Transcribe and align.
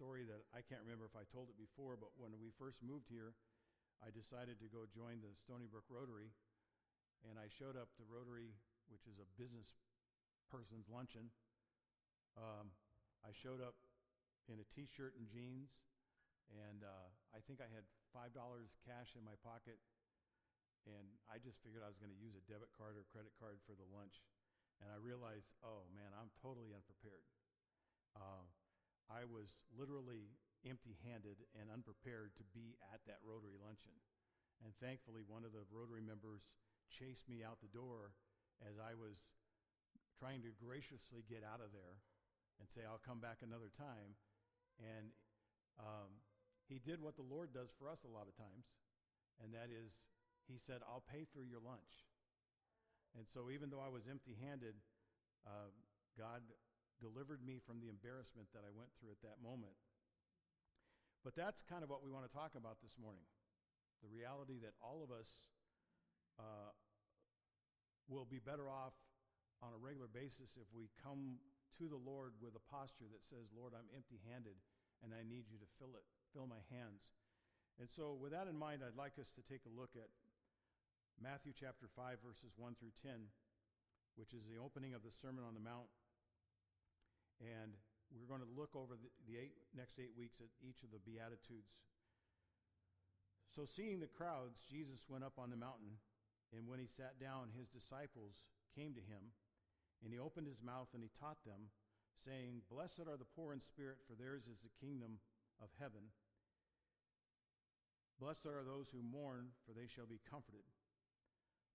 story 0.00 0.24
that 0.24 0.48
I 0.56 0.64
can't 0.64 0.80
remember 0.80 1.04
if 1.04 1.12
I 1.12 1.28
told 1.28 1.52
it 1.52 1.60
before, 1.60 1.92
but 2.00 2.16
when 2.16 2.32
we 2.40 2.48
first 2.56 2.80
moved 2.80 3.12
here, 3.12 3.36
I 4.00 4.08
decided 4.08 4.56
to 4.64 4.72
go 4.72 4.88
join 4.88 5.20
the 5.20 5.36
Stony 5.36 5.68
Brook 5.68 5.84
Rotary, 5.92 6.32
and 7.28 7.36
I 7.36 7.52
showed 7.52 7.76
up 7.76 7.92
to 7.92 8.00
the 8.00 8.08
Rotary, 8.08 8.56
which 8.88 9.04
is 9.04 9.20
a 9.20 9.28
business 9.36 9.68
person's 10.48 10.88
luncheon. 10.88 11.28
Um, 12.32 12.72
I 13.20 13.36
showed 13.36 13.60
up 13.60 13.76
in 14.48 14.56
a 14.56 14.66
t-shirt 14.72 15.20
and 15.20 15.28
jeans, 15.28 15.68
and 16.48 16.80
uh, 16.80 17.12
I 17.36 17.44
think 17.44 17.60
I 17.60 17.68
had 17.68 17.84
five 18.16 18.32
dollars 18.32 18.72
cash 18.88 19.12
in 19.20 19.20
my 19.20 19.36
pocket, 19.44 19.76
and 20.88 21.12
I 21.28 21.36
just 21.36 21.60
figured 21.60 21.84
I 21.84 21.92
was 21.92 22.00
going 22.00 22.08
to 22.08 22.16
use 22.24 22.32
a 22.32 22.44
debit 22.48 22.72
card 22.72 22.96
or 22.96 23.04
credit 23.12 23.36
card 23.36 23.60
for 23.68 23.76
the 23.76 23.84
lunch, 23.92 24.24
and 24.80 24.88
I 24.88 24.96
realized, 24.96 25.52
oh 25.60 25.84
man, 25.92 26.16
I'm 26.16 26.32
totally 26.40 26.72
unprepared. 26.72 27.28
Uh, 28.16 28.48
I 29.10 29.26
was 29.26 29.50
literally 29.74 30.38
empty-handed 30.62 31.42
and 31.58 31.66
unprepared 31.68 32.32
to 32.38 32.44
be 32.54 32.78
at 32.94 33.02
that 33.10 33.18
Rotary 33.26 33.58
luncheon, 33.58 33.96
and 34.62 34.70
thankfully, 34.78 35.26
one 35.26 35.42
of 35.42 35.50
the 35.50 35.66
Rotary 35.72 36.04
members 36.04 36.46
chased 36.86 37.26
me 37.26 37.42
out 37.42 37.58
the 37.58 37.72
door 37.74 38.14
as 38.62 38.78
I 38.78 38.94
was 38.94 39.18
trying 40.20 40.44
to 40.44 40.52
graciously 40.60 41.24
get 41.24 41.40
out 41.40 41.64
of 41.64 41.72
there 41.72 41.98
and 42.60 42.68
say, 42.68 42.84
I'll 42.84 43.00
come 43.00 43.24
back 43.24 43.40
another 43.40 43.72
time. 43.72 44.20
And 44.76 45.16
um, 45.80 46.12
he 46.68 46.76
did 46.76 47.00
what 47.00 47.16
the 47.16 47.24
Lord 47.24 47.56
does 47.56 47.72
for 47.80 47.88
us 47.88 48.04
a 48.04 48.12
lot 48.12 48.28
of 48.28 48.36
times, 48.36 48.68
and 49.40 49.52
that 49.56 49.72
is, 49.72 49.90
he 50.44 50.60
said, 50.60 50.84
I'll 50.84 51.04
pay 51.04 51.24
for 51.32 51.40
your 51.40 51.60
lunch. 51.60 52.04
And 53.16 53.24
so, 53.26 53.50
even 53.50 53.72
though 53.72 53.82
I 53.82 53.90
was 53.90 54.06
empty 54.06 54.38
handed, 54.38 54.76
uh, 55.42 55.72
God 56.14 56.44
delivered 57.00 57.40
me 57.40 57.58
from 57.64 57.80
the 57.80 57.88
embarrassment 57.88 58.52
that 58.52 58.62
I 58.62 58.70
went 58.70 58.92
through 59.00 59.16
at 59.16 59.24
that 59.24 59.40
moment. 59.40 59.74
But 61.24 61.36
that's 61.36 61.60
kind 61.66 61.84
of 61.84 61.88
what 61.88 62.00
we 62.00 62.12
want 62.12 62.24
to 62.24 62.32
talk 62.32 62.56
about 62.56 62.80
this 62.80 62.96
morning 63.00 63.26
the 64.00 64.08
reality 64.08 64.56
that 64.64 64.72
all 64.80 65.04
of 65.04 65.12
us 65.12 65.28
uh, 66.40 66.72
will 68.08 68.24
be 68.24 68.40
better 68.40 68.72
off 68.72 68.96
on 69.60 69.76
a 69.76 69.80
regular 69.80 70.08
basis 70.08 70.56
if 70.56 70.64
we 70.72 70.88
come 71.04 71.36
to 71.76 71.84
the 71.84 72.00
Lord 72.00 72.32
with 72.40 72.56
a 72.56 72.64
posture 72.72 73.08
that 73.12 73.20
says, 73.28 73.52
Lord, 73.52 73.76
I'm 73.76 73.88
empty 73.92 74.16
handed 74.24 74.56
and 75.04 75.12
I 75.12 75.20
need 75.20 75.48
you 75.52 75.60
to 75.60 75.68
fill 75.76 75.92
it, 76.00 76.04
fill 76.32 76.48
my 76.48 76.64
hands. 76.72 77.04
And 77.80 77.88
so, 77.88 78.16
with 78.16 78.32
that 78.36 78.48
in 78.48 78.56
mind, 78.56 78.84
I'd 78.84 78.96
like 78.96 79.16
us 79.16 79.28
to 79.36 79.42
take 79.48 79.64
a 79.64 79.72
look 79.72 79.96
at 79.96 80.08
Matthew 81.16 81.56
chapter 81.56 81.88
5, 81.88 82.20
verses 82.20 82.52
1 82.56 82.76
through 82.76 82.92
10, 83.00 83.28
which 84.20 84.36
is 84.36 84.44
the 84.44 84.60
opening 84.60 84.92
of 84.92 85.00
the 85.00 85.12
Sermon 85.12 85.44
on 85.44 85.56
the 85.56 85.64
Mount. 85.64 85.88
And 87.40 87.72
we're 88.12 88.28
going 88.28 88.44
to 88.44 88.52
look 88.52 88.76
over 88.76 89.00
the, 89.26 89.34
eight, 89.40 89.56
next 89.72 89.96
eight 89.96 90.12
weeks 90.12 90.38
at 90.38 90.52
each 90.60 90.84
of 90.84 90.92
the 90.92 91.00
Beatitudes. 91.00 91.72
So, 93.50 93.66
seeing 93.66 93.98
the 93.98 94.10
crowds, 94.10 94.62
Jesus 94.70 95.02
went 95.10 95.26
up 95.26 95.34
on 95.34 95.50
the 95.50 95.58
mountain, 95.58 95.98
and 96.54 96.70
when 96.70 96.78
he 96.78 96.86
sat 96.86 97.18
down, 97.18 97.50
his 97.50 97.66
disciples 97.66 98.46
came 98.78 98.94
to 98.94 99.02
him, 99.02 99.34
and 100.04 100.14
he 100.14 100.22
opened 100.22 100.46
his 100.46 100.62
mouth 100.62 100.88
and 100.94 101.02
he 101.02 101.10
taught 101.18 101.42
them 101.42 101.68
saying, 102.24 102.62
Blessed 102.68 103.08
are 103.08 103.16
the 103.16 103.28
poor 103.36 103.52
in 103.52 103.60
spirit, 103.60 103.98
for 104.04 104.14
theirs 104.14 104.44
is 104.44 104.60
the 104.60 104.72
kingdom 104.80 105.20
of 105.60 105.68
heaven. 105.80 106.12
Blessed 108.20 108.44
are 108.44 108.64
those 108.64 108.92
who 108.92 109.00
mourn, 109.00 109.48
for 109.64 109.72
they 109.72 109.88
shall 109.88 110.04
be 110.04 110.20
comforted. 110.28 110.64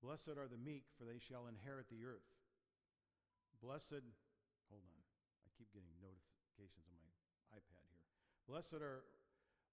Blessed 0.02 0.38
are 0.38 0.50
the 0.50 0.62
meek, 0.62 0.86
for 0.98 1.06
they 1.06 1.18
shall 1.18 1.50
inherit 1.50 1.90
the 1.90 2.06
earth. 2.06 2.30
Blessed, 3.62 4.06
hold 4.70 4.86
on, 4.86 5.02
I 5.42 5.50
keep 5.58 5.74
getting 5.74 5.96
notifications 6.56 6.88
on 6.88 6.96
my 7.04 7.12
iPad 7.60 7.84
here. 7.84 8.00
Blessed 8.48 8.80
are, 8.80 9.04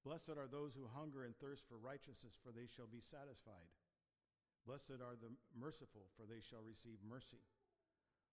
blessed 0.02 0.34
are 0.34 0.50
those 0.50 0.75
who 0.75 0.91
hunger 0.91 1.22
and 1.22 1.34
thirst 1.38 1.62
for 1.70 1.78
righteousness, 1.78 2.34
for 2.42 2.50
they 2.50 2.66
shall 2.66 2.91
be 2.91 2.98
satisfied. 2.98 3.70
Blessed 4.66 4.98
are 5.03 5.19
the 5.19 5.30
merciful, 5.55 6.10
for 6.19 6.26
they 6.26 6.42
shall 6.42 6.62
receive 6.62 6.98
mercy. 7.06 7.42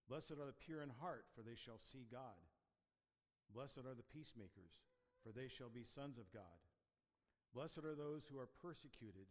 Blessed 0.09 0.37
are 0.41 0.49
the 0.49 0.61
pure 0.65 0.81
in 0.81 0.89
heart, 1.01 1.25
for 1.37 1.45
they 1.45 1.57
shall 1.57 1.77
see 1.77 2.09
God. 2.09 2.37
Blessed 3.53 3.85
are 3.85 3.97
the 3.97 4.11
peacemakers, 4.13 4.73
for 5.21 5.29
they 5.29 5.49
shall 5.49 5.69
be 5.69 5.85
sons 5.85 6.17
of 6.17 6.29
God. 6.33 6.57
Blessed 7.53 7.81
are 7.85 7.97
those 7.97 8.25
who 8.29 8.37
are 8.37 8.49
persecuted 8.61 9.25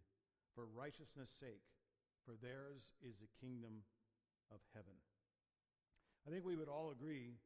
for 0.55 0.67
righteousness' 0.75 1.31
sake, 1.39 1.63
for 2.27 2.35
theirs 2.39 2.83
is 3.03 3.19
the 3.19 3.31
kingdom 3.39 3.87
of 4.51 4.59
heaven. 4.75 4.99
I 6.27 6.31
think 6.31 6.43
we 6.43 6.59
would 6.59 6.69
all 6.69 6.91
agree 6.91 7.39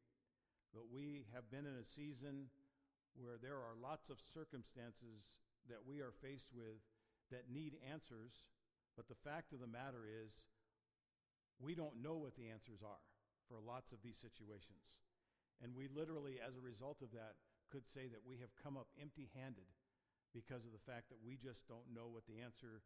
that 0.72 0.88
we 0.88 1.28
have 1.36 1.48
been 1.52 1.68
in 1.68 1.76
a 1.76 1.84
season 1.84 2.48
where 3.16 3.36
there 3.36 3.60
are 3.60 3.76
lots 3.76 4.08
of 4.08 4.16
circumstances 4.32 5.44
that 5.68 5.84
we 5.84 6.00
are 6.00 6.16
faced 6.24 6.48
with 6.52 6.80
that 7.28 7.52
need 7.52 7.76
answers, 7.84 8.48
but 8.96 9.08
the 9.08 9.22
fact 9.24 9.52
of 9.52 9.60
the 9.60 9.68
matter 9.68 10.08
is 10.08 10.32
we 11.60 11.76
don't 11.76 12.00
know 12.00 12.16
what 12.16 12.36
the 12.36 12.48
answers 12.48 12.80
are 12.80 13.04
for 13.48 13.60
lots 13.60 13.92
of 13.92 14.00
these 14.00 14.16
situations. 14.16 14.96
And 15.60 15.76
we 15.76 15.92
literally, 15.92 16.40
as 16.40 16.56
a 16.56 16.64
result 16.64 17.04
of 17.04 17.12
that, 17.12 17.36
could 17.70 17.84
say 17.86 18.08
that 18.08 18.24
we 18.24 18.40
have 18.40 18.52
come 18.58 18.76
up 18.76 18.88
empty 18.96 19.28
handed 19.36 19.68
because 20.32 20.64
of 20.64 20.72
the 20.72 20.86
fact 20.88 21.12
that 21.12 21.20
we 21.20 21.36
just 21.36 21.68
don't 21.68 21.92
know 21.92 22.08
what 22.08 22.24
the 22.24 22.40
answer 22.40 22.80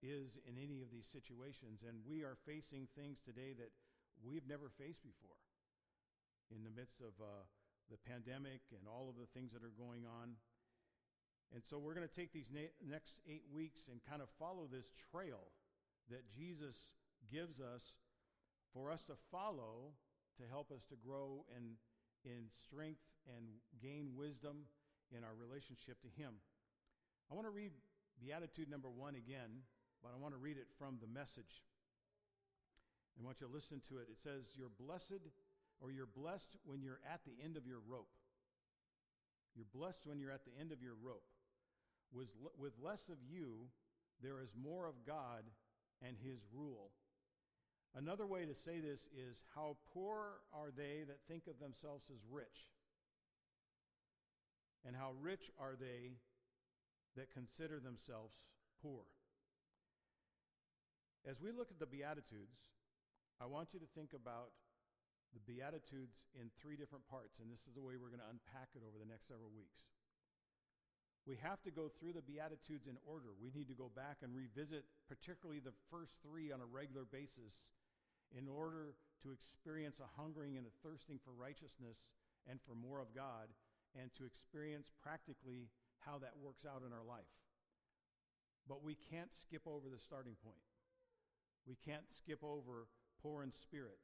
is 0.00 0.40
in 0.48 0.56
any 0.56 0.80
of 0.80 0.88
these 0.88 1.08
situations. 1.08 1.84
And 1.84 2.00
we 2.08 2.24
are 2.24 2.36
facing 2.48 2.88
things 2.96 3.20
today 3.20 3.52
that 3.60 3.72
we've 4.24 4.48
never 4.48 4.72
faced 4.72 5.04
before 5.04 5.38
in 6.54 6.64
the 6.64 6.72
midst 6.72 7.00
of 7.00 7.12
uh, 7.20 7.44
the 7.90 8.00
pandemic 8.08 8.60
and 8.72 8.84
all 8.88 9.08
of 9.08 9.16
the 9.16 9.28
things 9.32 9.52
that 9.52 9.64
are 9.64 9.74
going 9.76 10.04
on. 10.04 10.36
And 11.52 11.64
so 11.64 11.78
we're 11.80 11.96
going 11.96 12.08
to 12.08 12.12
take 12.12 12.32
these 12.32 12.52
na- 12.52 12.74
next 12.84 13.20
eight 13.24 13.44
weeks 13.48 13.88
and 13.88 14.00
kind 14.04 14.20
of 14.20 14.28
follow 14.38 14.68
this 14.68 14.92
trail 15.12 15.48
that 16.12 16.28
Jesus 16.28 16.76
gives 17.32 17.60
us 17.60 17.82
for 18.72 18.92
us 18.92 19.02
to 19.08 19.16
follow 19.32 19.96
to 20.36 20.44
help 20.48 20.70
us 20.70 20.84
to 20.88 20.96
grow 21.00 21.44
in, 21.56 21.74
in 22.24 22.46
strength 22.62 23.02
and 23.26 23.48
gain 23.82 24.14
wisdom 24.14 24.68
in 25.10 25.24
our 25.24 25.34
relationship 25.34 26.00
to 26.04 26.10
Him. 26.20 26.36
I 27.30 27.34
want 27.34 27.46
to 27.46 27.54
read 27.54 27.72
Beatitude 28.20 28.70
number 28.70 28.88
one 28.88 29.14
again, 29.14 29.64
but 30.02 30.12
I 30.14 30.16
want 30.20 30.34
to 30.34 30.40
read 30.40 30.56
it 30.56 30.68
from 30.78 30.98
the 31.00 31.10
message. 31.10 31.64
I 33.18 33.24
want 33.24 33.40
you 33.40 33.46
to 33.48 33.52
listen 33.52 33.82
to 33.90 33.98
it. 33.98 34.06
It 34.10 34.18
says, 34.22 34.54
You're 34.54 34.72
blessed, 34.78 35.26
or 35.80 35.90
you're 35.90 36.06
blessed 36.06 36.56
when 36.64 36.82
you're 36.82 37.00
at 37.12 37.20
the 37.24 37.34
end 37.44 37.56
of 37.56 37.66
your 37.66 37.80
rope. 37.86 38.10
You're 39.54 39.66
blessed 39.74 40.06
when 40.06 40.18
you're 40.18 40.32
at 40.32 40.44
the 40.44 40.54
end 40.58 40.72
of 40.72 40.82
your 40.82 40.94
rope. 40.94 41.26
With, 42.12 42.28
less 42.82 43.08
of 43.08 43.18
you, 43.28 43.68
there 44.22 44.40
is 44.40 44.50
more 44.60 44.86
of 44.86 44.94
God 45.06 45.44
and 46.02 46.16
His 46.22 46.40
rule. 46.54 46.90
Another 47.94 48.26
way 48.26 48.44
to 48.44 48.54
say 48.54 48.80
this 48.80 49.06
is 49.12 49.42
how 49.54 49.76
poor 49.92 50.40
are 50.52 50.70
they 50.76 51.04
that 51.06 51.18
think 51.28 51.46
of 51.46 51.58
themselves 51.58 52.04
as 52.10 52.20
rich? 52.30 52.70
And 54.86 54.94
how 54.94 55.12
rich 55.20 55.50
are 55.58 55.74
they 55.78 56.16
that 57.16 57.32
consider 57.32 57.80
themselves 57.80 58.34
poor? 58.82 59.02
As 61.28 61.40
we 61.40 61.50
look 61.50 61.70
at 61.70 61.78
the 61.78 61.86
Beatitudes, 61.86 62.70
I 63.40 63.46
want 63.46 63.74
you 63.74 63.80
to 63.80 63.86
think 63.94 64.12
about 64.14 64.50
the 65.36 65.44
Beatitudes 65.44 66.24
in 66.36 66.48
three 66.56 66.76
different 66.76 67.04
parts, 67.08 67.40
and 67.40 67.52
this 67.52 67.64
is 67.68 67.76
the 67.76 67.84
way 67.84 68.00
we're 68.00 68.12
going 68.12 68.24
to 68.24 68.32
unpack 68.32 68.72
it 68.72 68.82
over 68.84 68.96
the 68.96 69.08
next 69.08 69.28
several 69.28 69.52
weeks. 69.52 69.84
We 71.28 71.36
have 71.44 71.60
to 71.68 71.72
go 71.72 71.92
through 71.92 72.16
the 72.16 72.24
Beatitudes 72.24 72.88
in 72.88 72.96
order. 73.04 73.36
We 73.36 73.52
need 73.52 73.68
to 73.68 73.76
go 73.76 73.92
back 73.92 74.24
and 74.24 74.32
revisit, 74.32 74.88
particularly 75.04 75.60
the 75.60 75.76
first 75.92 76.16
three, 76.24 76.48
on 76.48 76.64
a 76.64 76.68
regular 76.68 77.04
basis 77.04 77.60
in 78.32 78.48
order 78.48 78.96
to 79.24 79.32
experience 79.32 80.00
a 80.00 80.08
hungering 80.16 80.56
and 80.56 80.64
a 80.64 80.78
thirsting 80.80 81.20
for 81.20 81.36
righteousness 81.36 82.00
and 82.48 82.56
for 82.64 82.72
more 82.72 83.00
of 83.00 83.12
God, 83.12 83.52
and 83.92 84.08
to 84.16 84.24
experience 84.24 84.88
practically 85.04 85.68
how 86.00 86.16
that 86.16 86.32
works 86.40 86.64
out 86.64 86.80
in 86.80 86.96
our 86.96 87.04
life. 87.04 87.28
But 88.68 88.84
we 88.84 88.96
can't 88.96 89.32
skip 89.32 89.68
over 89.68 89.88
the 89.92 90.00
starting 90.00 90.36
point. 90.44 90.64
We 91.68 91.76
can't 91.76 92.08
skip 92.08 92.40
over 92.40 92.88
poor 93.20 93.42
in 93.42 93.52
spirit. 93.52 94.00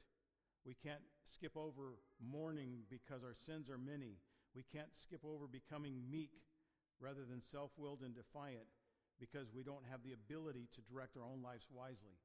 We 0.65 0.75
can't 0.75 1.05
skip 1.25 1.57
over 1.57 2.01
mourning 2.21 2.89
because 2.89 3.23
our 3.23 3.37
sins 3.47 3.69
are 3.69 3.79
many. 3.79 4.17
We 4.57 4.65
can't 4.73 4.95
skip 4.97 5.21
over 5.25 5.47
becoming 5.47 6.01
meek 6.11 6.33
rather 7.01 7.25
than 7.29 7.43
self 7.43 7.71
willed 7.77 8.01
and 8.01 8.15
defiant 8.15 8.67
because 9.21 9.53
we 9.55 9.63
don't 9.63 9.85
have 9.91 10.03
the 10.03 10.13
ability 10.13 10.69
to 10.75 10.81
direct 10.93 11.17
our 11.17 11.25
own 11.25 11.43
lives 11.43 11.67
wisely. 11.71 12.17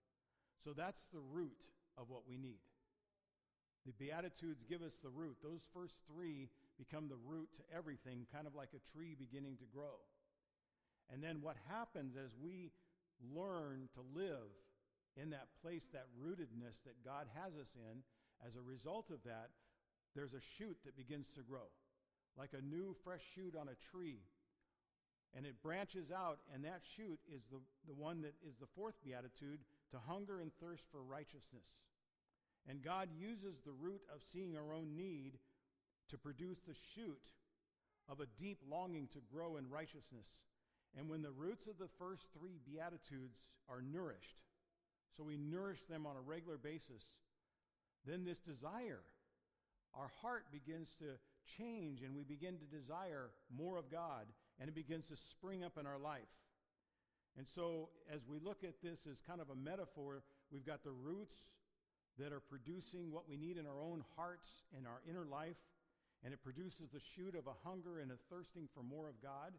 So 0.64 0.72
that's 0.74 1.06
the 1.14 1.20
root 1.20 1.58
of 1.98 2.10
what 2.10 2.28
we 2.28 2.38
need. 2.38 2.64
The 3.86 3.94
Beatitudes 3.94 4.64
give 4.68 4.82
us 4.82 5.00
the 5.02 5.10
root. 5.10 5.38
Those 5.42 5.64
first 5.74 6.02
three 6.08 6.50
become 6.78 7.08
the 7.08 7.20
root 7.28 7.50
to 7.58 7.64
everything, 7.76 8.28
kind 8.32 8.48
of 8.48 8.56
like 8.56 8.72
a 8.76 8.92
tree 8.92 9.16
beginning 9.18 9.58
to 9.58 9.68
grow. 9.74 10.00
And 11.12 11.24
then 11.24 11.42
what 11.42 11.56
happens 11.68 12.16
as 12.16 12.32
we 12.40 12.72
learn 13.20 13.90
to 13.96 14.02
live 14.14 14.52
in 15.18 15.32
that 15.32 15.48
place, 15.62 15.84
that 15.92 16.08
rootedness 16.22 16.80
that 16.86 17.04
God 17.04 17.28
has 17.36 17.56
us 17.56 17.72
in, 17.76 18.04
as 18.46 18.56
a 18.56 18.62
result 18.62 19.10
of 19.12 19.24
that, 19.24 19.50
there's 20.16 20.34
a 20.34 20.42
shoot 20.58 20.78
that 20.86 20.98
begins 20.98 21.28
to 21.36 21.42
grow. 21.42 21.68
like 22.38 22.54
a 22.54 22.62
new 22.62 22.96
fresh 23.04 23.22
shoot 23.36 23.54
on 23.60 23.68
a 23.68 23.76
tree. 23.92 24.22
And 25.36 25.46
it 25.46 25.62
branches 25.62 26.10
out, 26.10 26.40
and 26.54 26.64
that 26.66 26.82
shoot 26.96 27.20
is 27.30 27.44
the, 27.52 27.60
the 27.86 27.94
one 27.94 28.22
that 28.22 28.34
is 28.48 28.56
the 28.60 28.72
fourth 28.76 28.96
beatitude 29.04 29.60
to 29.92 29.98
hunger 30.08 30.40
and 30.40 30.52
thirst 30.60 30.84
for 30.92 31.04
righteousness. 31.04 31.68
And 32.68 32.82
God 32.82 33.10
uses 33.16 33.60
the 33.62 33.72
root 33.72 34.02
of 34.14 34.22
seeing 34.34 34.56
our 34.58 34.74
own 34.74 34.96
need 34.96 35.38
to 36.10 36.18
produce 36.18 36.60
the 36.66 36.74
shoot 36.96 37.22
of 38.10 38.20
a 38.20 38.42
deep 38.42 38.60
longing 38.70 39.08
to 39.14 39.20
grow 39.32 39.58
in 39.58 39.70
righteousness. 39.70 40.28
And 40.98 41.10
when 41.10 41.22
the 41.22 41.32
roots 41.32 41.68
of 41.68 41.78
the 41.78 41.90
first 42.00 42.30
three 42.34 42.58
Beatitudes 42.66 43.38
are 43.70 43.82
nourished, 43.82 44.42
so 45.16 45.24
we 45.24 45.38
nourish 45.38 45.86
them 45.86 46.08
on 46.08 46.16
a 46.16 46.22
regular 46.22 46.58
basis, 46.58 47.04
then 48.06 48.26
this 48.26 48.40
desire, 48.40 49.02
our 49.94 50.12
heart 50.22 50.46
begins 50.52 50.96
to 51.00 51.06
change 51.58 52.02
and 52.04 52.16
we 52.16 52.24
begin 52.24 52.58
to 52.58 52.66
desire 52.66 53.30
more 53.56 53.78
of 53.78 53.92
God 53.92 54.26
and 54.60 54.70
it 54.70 54.76
begins 54.76 55.08
to 55.08 55.16
spring 55.16 55.64
up 55.64 55.78
in 55.80 55.88
our 55.88 55.98
life. 55.98 56.30
And 57.38 57.48
so, 57.48 57.90
as 58.12 58.22
we 58.28 58.40
look 58.40 58.64
at 58.64 58.82
this 58.82 59.00
as 59.10 59.22
kind 59.26 59.40
of 59.40 59.50
a 59.50 59.56
metaphor, 59.56 60.24
we've 60.52 60.66
got 60.66 60.84
the 60.84 60.92
roots 60.92 61.36
that 62.18 62.34
are 62.34 62.42
producing 62.42 63.12
what 63.12 63.30
we 63.30 63.38
need 63.38 63.58
in 63.58 63.66
our 63.66 63.80
own 63.82 64.04
hearts 64.18 64.50
and 64.76 64.86
our 64.86 65.00
inner 65.10 65.26
life, 65.26 65.56
and 66.24 66.34
it 66.34 66.44
produces 66.44 66.90
the 66.92 67.00
shoot 67.00 67.36
of 67.36 67.48
a 67.48 67.56
hunger 67.64 68.00
and 68.00 68.12
a 68.12 68.20
thirsting 68.30 68.68
for 68.74 68.84
more 68.84 69.08
of 69.08 69.22
God. 69.22 69.54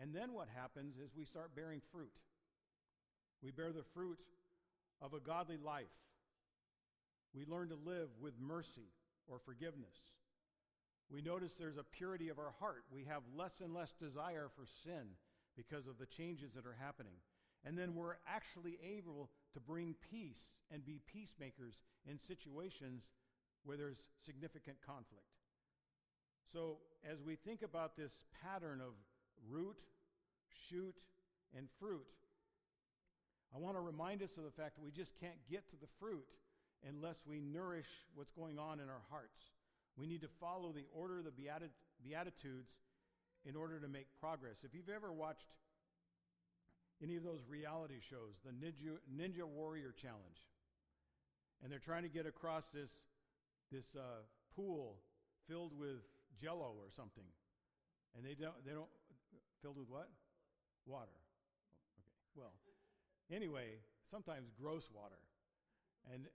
And 0.00 0.14
then 0.14 0.32
what 0.32 0.48
happens 0.56 0.96
is 0.96 1.10
we 1.14 1.26
start 1.26 1.54
bearing 1.54 1.82
fruit. 1.92 2.16
We 3.42 3.50
bear 3.50 3.72
the 3.72 3.84
fruit 3.92 4.18
of 5.02 5.12
a 5.12 5.20
godly 5.20 5.58
life. 5.62 5.92
We 7.34 7.44
learn 7.46 7.68
to 7.68 7.78
live 7.86 8.08
with 8.20 8.34
mercy 8.40 8.92
or 9.26 9.38
forgiveness. 9.38 9.96
We 11.10 11.22
notice 11.22 11.54
there's 11.54 11.76
a 11.76 11.84
purity 11.84 12.28
of 12.28 12.38
our 12.38 12.54
heart. 12.58 12.84
We 12.90 13.04
have 13.04 13.22
less 13.36 13.60
and 13.60 13.74
less 13.74 13.92
desire 13.92 14.48
for 14.54 14.66
sin 14.66 15.16
because 15.56 15.86
of 15.86 15.98
the 15.98 16.06
changes 16.06 16.52
that 16.54 16.66
are 16.66 16.76
happening. 16.78 17.16
And 17.64 17.78
then 17.78 17.94
we're 17.94 18.16
actually 18.26 18.78
able 18.96 19.30
to 19.54 19.60
bring 19.60 19.94
peace 20.10 20.40
and 20.70 20.84
be 20.84 21.00
peacemakers 21.06 21.74
in 22.10 22.18
situations 22.18 23.04
where 23.64 23.76
there's 23.76 23.98
significant 24.24 24.78
conflict. 24.84 25.26
So, 26.52 26.78
as 27.08 27.22
we 27.22 27.36
think 27.36 27.62
about 27.62 27.96
this 27.96 28.12
pattern 28.42 28.80
of 28.80 28.92
root, 29.48 29.76
shoot, 30.68 30.96
and 31.56 31.68
fruit, 31.78 32.06
I 33.54 33.58
want 33.58 33.76
to 33.76 33.80
remind 33.80 34.22
us 34.22 34.36
of 34.36 34.44
the 34.44 34.50
fact 34.50 34.76
that 34.76 34.84
we 34.84 34.90
just 34.90 35.18
can't 35.20 35.38
get 35.48 35.68
to 35.70 35.76
the 35.76 35.86
fruit 36.00 36.24
unless 36.88 37.16
we 37.26 37.40
nourish 37.40 37.88
what's 38.14 38.32
going 38.32 38.58
on 38.58 38.80
in 38.80 38.88
our 38.88 39.02
hearts. 39.10 39.38
We 39.96 40.06
need 40.06 40.22
to 40.22 40.28
follow 40.40 40.72
the 40.72 40.86
order 40.94 41.18
of 41.18 41.24
the 41.24 41.32
Beatitudes 41.32 42.70
in 43.44 43.56
order 43.56 43.78
to 43.78 43.88
make 43.88 44.06
progress. 44.20 44.56
If 44.62 44.74
you've 44.74 44.88
ever 44.88 45.12
watched 45.12 45.46
any 47.02 47.16
of 47.16 47.24
those 47.24 47.40
reality 47.48 47.98
shows, 48.08 48.38
the 48.44 48.52
Ninja, 48.52 48.96
Ninja 49.10 49.44
Warrior 49.44 49.92
Challenge, 49.92 50.40
and 51.62 51.70
they're 51.70 51.78
trying 51.78 52.02
to 52.02 52.08
get 52.08 52.26
across 52.26 52.64
this, 52.72 52.90
this 53.70 53.84
uh, 53.96 54.22
pool 54.56 54.96
filled 55.48 55.76
with 55.76 56.02
jello 56.40 56.74
or 56.78 56.90
something, 56.94 57.26
and 58.16 58.24
they 58.24 58.34
don't, 58.34 58.54
they 58.64 58.72
don't, 58.72 58.90
filled 59.60 59.78
with 59.78 59.88
what? 59.88 60.08
Water. 60.86 61.18
Okay, 61.98 62.06
well, 62.34 62.52
anyway, 63.30 63.78
sometimes 64.10 64.50
gross 64.60 64.88
water. 64.94 65.18
And, 66.10 66.26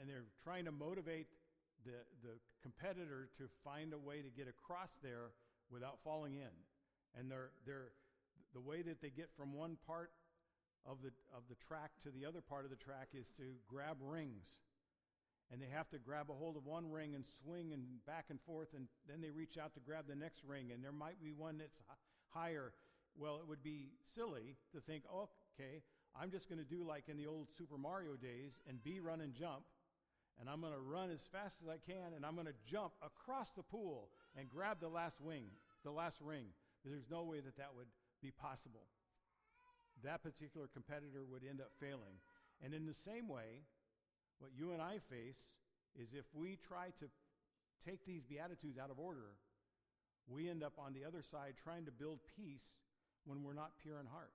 and, 0.00 0.10
they're 0.10 0.26
trying 0.42 0.64
to 0.64 0.72
motivate 0.72 1.28
the, 1.84 2.02
the 2.22 2.34
competitor 2.62 3.28
to 3.38 3.44
find 3.62 3.92
a 3.92 3.98
way 3.98 4.22
to 4.22 4.30
get 4.30 4.48
across 4.48 4.96
there 5.02 5.30
without 5.70 5.98
falling 6.02 6.34
in. 6.34 6.54
And 7.18 7.30
they're, 7.30 7.50
they're, 7.66 7.92
the 8.54 8.60
way 8.60 8.82
that 8.82 9.00
they 9.00 9.10
get 9.10 9.30
from 9.36 9.54
one 9.54 9.76
part 9.86 10.10
of 10.86 10.98
the, 11.02 11.12
of 11.34 11.42
the 11.48 11.54
track 11.54 11.90
to 12.02 12.10
the 12.10 12.26
other 12.26 12.40
part 12.40 12.64
of 12.64 12.70
the 12.70 12.76
track 12.76 13.08
is 13.14 13.30
to 13.36 13.54
grab 13.68 13.96
rings. 14.00 14.46
And 15.50 15.60
they 15.60 15.68
have 15.72 15.88
to 15.90 15.98
grab 15.98 16.30
a 16.30 16.32
hold 16.32 16.56
of 16.56 16.64
one 16.64 16.90
ring 16.90 17.14
and 17.14 17.24
swing 17.42 17.72
and 17.72 17.84
back 18.06 18.26
and 18.30 18.40
forth, 18.40 18.68
and 18.74 18.88
then 19.08 19.20
they 19.20 19.30
reach 19.30 19.58
out 19.58 19.74
to 19.74 19.80
grab 19.80 20.06
the 20.08 20.16
next 20.16 20.42
ring, 20.44 20.72
and 20.72 20.82
there 20.82 20.92
might 20.92 21.22
be 21.22 21.32
one 21.32 21.58
that's 21.58 21.76
higher. 22.32 22.72
Well, 23.16 23.36
it 23.36 23.46
would 23.46 23.62
be 23.62 23.90
silly 24.14 24.56
to 24.72 24.80
think, 24.80 25.04
okay, 25.12 25.82
I'm 26.18 26.30
just 26.30 26.48
going 26.48 26.58
to 26.58 26.64
do 26.64 26.84
like 26.84 27.08
in 27.08 27.16
the 27.16 27.26
old 27.26 27.48
Super 27.56 27.78
Mario 27.78 28.16
days 28.16 28.52
and 28.68 28.82
be 28.82 29.00
run 29.00 29.20
and 29.20 29.34
jump 29.34 29.64
and 30.40 30.48
I'm 30.48 30.60
going 30.60 30.72
to 30.72 30.80
run 30.80 31.10
as 31.10 31.20
fast 31.30 31.60
as 31.62 31.68
I 31.68 31.78
can, 31.78 32.16
and 32.16 32.24
I'm 32.24 32.34
going 32.34 32.48
to 32.48 32.60
jump 32.66 32.92
across 33.04 33.52
the 33.54 33.62
pool 33.62 34.08
and 34.36 34.48
grab 34.48 34.80
the 34.80 34.88
last 34.88 35.20
wing, 35.20 35.44
the 35.84 35.90
last 35.90 36.16
ring. 36.20 36.46
There's 36.84 37.06
no 37.10 37.22
way 37.22 37.40
that 37.40 37.56
that 37.58 37.70
would 37.76 37.86
be 38.22 38.30
possible. 38.30 38.88
That 40.02 40.22
particular 40.22 40.66
competitor 40.72 41.22
would 41.28 41.42
end 41.48 41.60
up 41.60 41.70
failing. 41.78 42.18
And 42.64 42.74
in 42.74 42.86
the 42.86 42.96
same 43.04 43.28
way, 43.28 43.62
what 44.38 44.50
you 44.56 44.72
and 44.72 44.80
I 44.80 44.98
face 45.10 45.38
is 45.94 46.08
if 46.10 46.26
we 46.34 46.58
try 46.66 46.90
to 46.98 47.06
take 47.84 48.06
these 48.06 48.22
Beatitudes 48.24 48.78
out 48.78 48.90
of 48.90 48.98
order, 48.98 49.38
we 50.26 50.48
end 50.48 50.62
up 50.62 50.74
on 50.78 50.92
the 50.94 51.04
other 51.04 51.22
side 51.22 51.54
trying 51.62 51.84
to 51.84 51.92
build 51.92 52.18
peace 52.34 52.66
when 53.26 53.42
we're 53.42 53.54
not 53.54 53.78
pure 53.82 54.00
in 54.00 54.06
heart, 54.06 54.32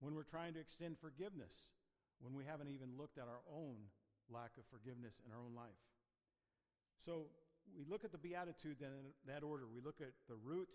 when 0.00 0.16
we're 0.16 0.28
trying 0.28 0.56
to 0.56 0.60
extend 0.60 0.96
forgiveness, 0.98 1.52
when 2.20 2.34
we 2.34 2.44
haven't 2.44 2.68
even 2.68 2.96
looked 2.96 3.16
at 3.16 3.28
our 3.28 3.44
own 3.48 3.76
lack 4.32 4.56
of 4.56 4.64
forgiveness 4.72 5.16
in 5.24 5.32
our 5.32 5.40
own 5.40 5.52
life. 5.54 5.80
So 7.04 7.28
we 7.76 7.84
look 7.88 8.04
at 8.04 8.12
the 8.12 8.20
Beatitude 8.20 8.80
then 8.80 8.92
in 8.92 9.06
that 9.28 9.44
order. 9.44 9.64
We 9.68 9.80
look 9.80 10.00
at 10.00 10.12
the 10.28 10.36
root, 10.36 10.68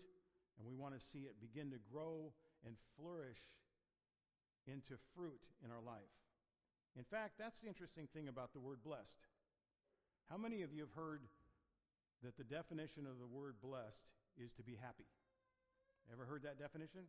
and 0.58 0.66
we 0.66 0.74
want 0.74 0.94
to 0.94 1.02
see 1.12 1.26
it 1.26 1.38
begin 1.42 1.70
to 1.70 1.80
grow 1.90 2.32
and 2.64 2.74
flourish 2.98 3.38
into 4.66 4.98
fruit 5.14 5.42
in 5.62 5.70
our 5.70 5.82
life. 5.82 6.10
In 6.98 7.04
fact, 7.04 7.38
that's 7.38 7.58
the 7.60 7.68
interesting 7.68 8.08
thing 8.14 8.28
about 8.28 8.52
the 8.52 8.62
word 8.62 8.82
blessed. 8.82 9.22
How 10.30 10.36
many 10.38 10.62
of 10.62 10.72
you 10.72 10.80
have 10.82 10.96
heard 10.96 11.22
that 12.24 12.36
the 12.36 12.44
definition 12.44 13.06
of 13.06 13.20
the 13.20 13.28
word 13.28 13.60
blessed 13.62 14.10
is 14.40 14.52
to 14.54 14.62
be 14.62 14.74
happy? 14.80 15.06
Ever 16.10 16.24
heard 16.24 16.42
that 16.42 16.58
definition? 16.58 17.06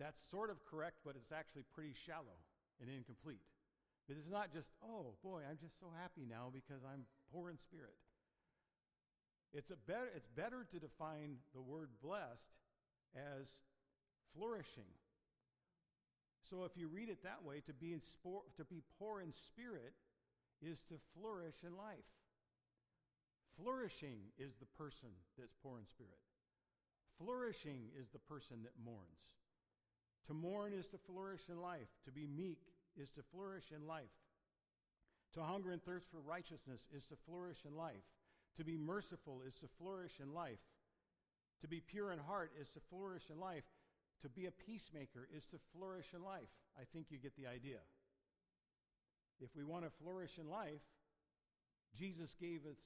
That's 0.00 0.18
sort 0.32 0.48
of 0.48 0.64
correct, 0.64 1.04
but 1.04 1.14
it's 1.14 1.30
actually 1.30 1.68
pretty 1.76 1.92
shallow 1.92 2.40
and 2.80 2.88
incomplete. 2.88 3.44
It 4.08 4.16
is 4.16 4.24
not 4.32 4.48
just, 4.50 4.72
oh 4.82 5.12
boy, 5.22 5.44
I'm 5.44 5.60
just 5.60 5.78
so 5.78 5.92
happy 6.00 6.24
now 6.24 6.48
because 6.48 6.80
I'm 6.80 7.04
poor 7.30 7.52
in 7.52 7.60
spirit. 7.60 8.00
It's, 9.52 9.70
a 9.70 9.76
better, 9.76 10.08
it's 10.16 10.26
better 10.32 10.64
to 10.72 10.78
define 10.80 11.36
the 11.54 11.60
word 11.60 11.90
blessed 12.02 12.56
as 13.12 13.46
flourishing. 14.32 14.88
So 16.48 16.64
if 16.64 16.72
you 16.80 16.88
read 16.88 17.10
it 17.10 17.22
that 17.22 17.44
way, 17.44 17.60
to 17.66 17.74
be, 17.74 17.92
in 17.92 18.00
sport, 18.00 18.46
to 18.56 18.64
be 18.64 18.82
poor 18.98 19.20
in 19.20 19.32
spirit 19.32 19.92
is 20.62 20.78
to 20.88 20.96
flourish 21.14 21.60
in 21.62 21.76
life. 21.76 22.08
Flourishing 23.60 24.32
is 24.38 24.56
the 24.56 24.70
person 24.80 25.10
that's 25.36 25.54
poor 25.62 25.78
in 25.78 25.86
spirit. 25.86 26.24
Flourishing 27.18 27.92
is 28.00 28.08
the 28.08 28.18
person 28.18 28.64
that 28.64 28.72
mourns. 28.82 29.39
To 30.30 30.34
mourn 30.34 30.72
is 30.72 30.86
to 30.94 30.98
flourish 31.10 31.42
in 31.48 31.60
life. 31.60 31.90
To 32.04 32.12
be 32.12 32.24
meek 32.24 32.62
is 32.96 33.10
to 33.18 33.22
flourish 33.34 33.72
in 33.74 33.84
life. 33.84 34.14
To 35.34 35.42
hunger 35.42 35.72
and 35.72 35.82
thirst 35.82 36.06
for 36.08 36.20
righteousness 36.20 36.86
is 36.96 37.04
to 37.06 37.16
flourish 37.26 37.64
in 37.66 37.76
life. 37.76 38.06
To 38.56 38.64
be 38.64 38.76
merciful 38.76 39.42
is 39.44 39.56
to 39.56 39.66
flourish 39.82 40.20
in 40.22 40.32
life. 40.32 40.62
To 41.62 41.68
be 41.68 41.80
pure 41.80 42.12
in 42.12 42.20
heart 42.20 42.52
is 42.60 42.70
to 42.70 42.80
flourish 42.90 43.24
in 43.28 43.40
life. 43.40 43.64
To 44.22 44.28
be 44.28 44.46
a 44.46 44.52
peacemaker 44.52 45.26
is 45.36 45.46
to 45.46 45.56
flourish 45.74 46.14
in 46.14 46.22
life. 46.22 46.54
I 46.78 46.84
think 46.92 47.06
you 47.10 47.18
get 47.18 47.34
the 47.34 47.48
idea. 47.48 47.82
If 49.40 49.50
we 49.56 49.64
want 49.64 49.82
to 49.82 49.90
flourish 50.00 50.38
in 50.38 50.48
life, 50.48 50.86
Jesus 51.98 52.36
gave 52.40 52.66
us 52.70 52.78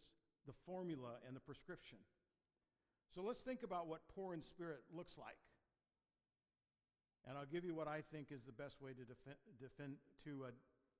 the 0.46 0.54
formula 0.64 1.20
and 1.26 1.36
the 1.36 1.40
prescription. 1.40 1.98
So 3.14 3.20
let's 3.22 3.42
think 3.42 3.64
about 3.64 3.86
what 3.86 4.00
poor 4.16 4.32
in 4.32 4.42
spirit 4.42 4.80
looks 4.96 5.18
like. 5.18 5.36
And 7.26 7.38
I'll 7.38 7.48
give 7.48 7.64
you 7.64 7.74
what 7.74 7.88
I 7.88 8.02
think 8.12 8.28
is 8.30 8.44
the 8.44 8.52
best 8.52 8.80
way 8.82 8.92
to, 8.92 9.04
defend, 9.56 9.96
to 10.24 10.44
uh, 10.44 10.50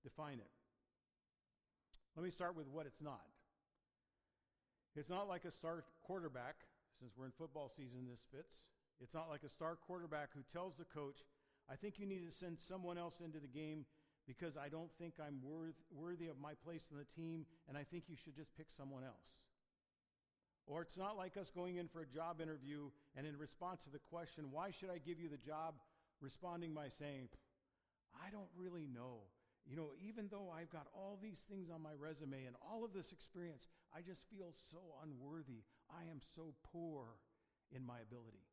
define 0.03 0.41
it. 0.41 0.51
Let 2.17 2.25
me 2.25 2.31
start 2.31 2.57
with 2.57 2.69
what 2.69 2.87
it's 2.87 3.01
not. 3.03 3.27
It's 4.97 5.11
not 5.11 5.29
like 5.29 5.45
a 5.45 5.51
star 5.51 5.85
quarterback, 6.05 6.55
since 7.01 7.13
we're 7.19 7.27
in 7.27 7.33
football 7.37 7.69
season, 7.69 8.07
this 8.09 8.23
fits. 8.33 8.55
It's 9.03 9.13
not 9.13 9.29
like 9.29 9.43
a 9.43 9.51
star 9.51 9.77
quarterback 9.77 10.31
who 10.35 10.41
tells 10.53 10.77
the 10.77 10.85
coach, 10.85 11.19
I 11.69 11.75
think 11.75 11.99
you 11.99 12.07
need 12.07 12.25
to 12.25 12.33
send 12.33 12.59
someone 12.59 12.97
else 12.97 13.21
into 13.25 13.41
the 13.41 13.49
game 13.49 13.85
because 14.27 14.57
I 14.57 14.69
don't 14.69 14.91
think 14.99 15.15
I'm 15.21 15.43
worth, 15.43 15.77
worthy 15.91 16.29
of 16.29 16.39
my 16.41 16.55
place 16.65 16.89
in 16.91 16.97
the 16.97 17.09
team, 17.21 17.45
and 17.69 17.77
I 17.77 17.85
think 17.85 18.05
you 18.09 18.17
should 18.17 18.37
just 18.37 18.57
pick 18.57 18.69
someone 18.71 19.03
else. 19.03 19.29
Or 20.67 20.81
it's 20.81 20.97
not 20.97 21.17
like 21.17 21.37
us 21.37 21.51
going 21.51 21.77
in 21.77 21.89
for 21.89 22.01
a 22.01 22.07
job 22.07 22.41
interview 22.41 22.89
and 23.17 23.27
in 23.27 23.37
response 23.37 23.83
to 23.85 23.91
the 23.91 23.99
question, 23.99 24.49
Why 24.51 24.71
should 24.71 24.89
I 24.89 24.99
give 24.99 25.21
you 25.21 25.29
the 25.29 25.37
job? 25.37 25.75
Responding 26.21 26.75
by 26.75 26.89
saying, 26.89 27.29
I 28.15 28.31
don't 28.31 28.51
really 28.57 28.87
know. 28.87 29.21
You 29.67 29.77
know, 29.77 29.91
even 30.07 30.29
though 30.31 30.53
I've 30.55 30.71
got 30.71 30.87
all 30.95 31.19
these 31.23 31.41
things 31.49 31.71
on 31.71 31.83
my 31.83 31.93
resume 31.99 32.45
and 32.45 32.57
all 32.61 32.85
of 32.85 32.93
this 32.93 33.13
experience, 33.13 33.67
I 33.97 34.01
just 34.03 34.21
feel 34.31 34.53
so 34.71 34.79
unworthy. 35.03 35.65
I 35.91 36.11
am 36.11 36.21
so 36.37 36.55
poor. 36.73 37.07
in 37.75 37.85
my 37.85 37.99
ability. 38.01 38.47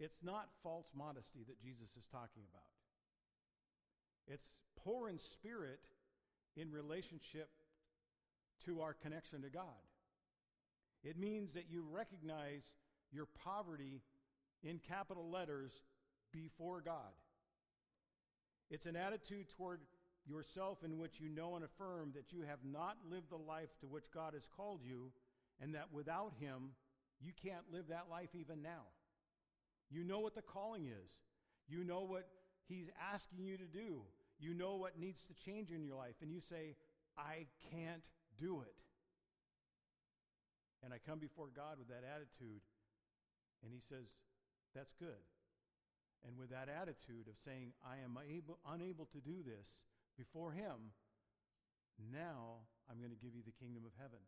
It's 0.00 0.18
not 0.22 0.48
false 0.62 0.86
modesty 0.94 1.44
that 1.46 1.60
Jesus 1.60 1.90
is 1.96 2.04
talking 2.10 2.42
about. 2.50 2.72
It's 4.26 4.48
poor 4.76 5.08
in 5.08 5.18
spirit 5.18 5.80
in 6.56 6.70
relationship 6.70 7.48
to 8.64 8.80
our 8.80 8.94
connection 8.94 9.42
to 9.42 9.50
God. 9.50 9.82
It 11.04 11.18
means 11.18 11.54
that 11.54 11.70
you 11.70 11.84
recognize 11.90 12.62
your 13.12 13.26
poverty 13.44 14.02
in 14.62 14.78
capital 14.78 15.30
letters 15.30 15.72
before 16.32 16.80
God. 16.80 17.14
It's 18.70 18.86
an 18.86 18.96
attitude 18.96 19.46
toward 19.56 19.80
yourself 20.26 20.84
in 20.84 20.98
which 20.98 21.20
you 21.20 21.28
know 21.28 21.56
and 21.56 21.64
affirm 21.64 22.12
that 22.14 22.32
you 22.32 22.42
have 22.42 22.58
not 22.64 22.98
lived 23.10 23.30
the 23.30 23.36
life 23.36 23.70
to 23.80 23.86
which 23.86 24.10
God 24.12 24.34
has 24.34 24.46
called 24.56 24.80
you, 24.84 25.10
and 25.60 25.74
that 25.74 25.88
without 25.92 26.32
Him, 26.38 26.70
you 27.20 27.32
can't 27.42 27.72
live 27.72 27.88
that 27.88 28.06
life 28.10 28.30
even 28.34 28.62
now. 28.62 28.84
You 29.90 30.04
know 30.04 30.20
what 30.20 30.34
the 30.34 30.42
calling 30.42 30.86
is, 30.86 31.10
you 31.66 31.82
know 31.82 32.02
what 32.02 32.28
He's 32.68 32.90
asking 33.12 33.46
you 33.46 33.56
to 33.56 33.64
do, 33.64 34.02
you 34.38 34.52
know 34.52 34.76
what 34.76 34.98
needs 34.98 35.24
to 35.24 35.34
change 35.34 35.70
in 35.70 35.82
your 35.82 35.96
life, 35.96 36.16
and 36.20 36.30
you 36.30 36.40
say, 36.40 36.76
I 37.16 37.46
can't 37.72 38.02
do 38.38 38.60
it. 38.60 38.74
And 40.84 40.92
I 40.92 40.98
come 41.04 41.18
before 41.18 41.48
God 41.56 41.78
with 41.78 41.88
that 41.88 42.04
attitude, 42.04 42.60
and 43.64 43.72
He 43.72 43.80
says, 43.88 44.06
That's 44.74 44.92
good. 45.00 45.24
And 46.26 46.36
with 46.36 46.50
that 46.50 46.68
attitude 46.68 47.28
of 47.28 47.38
saying, 47.44 47.72
I 47.84 48.02
am 48.02 48.18
able, 48.18 48.58
unable 48.66 49.06
to 49.06 49.20
do 49.20 49.42
this 49.42 49.66
before 50.16 50.52
Him, 50.52 50.92
now 52.12 52.66
I'm 52.90 52.98
going 52.98 53.14
to 53.14 53.22
give 53.22 53.34
you 53.34 53.42
the 53.46 53.54
kingdom 53.58 53.84
of 53.86 53.92
heaven. 53.98 54.22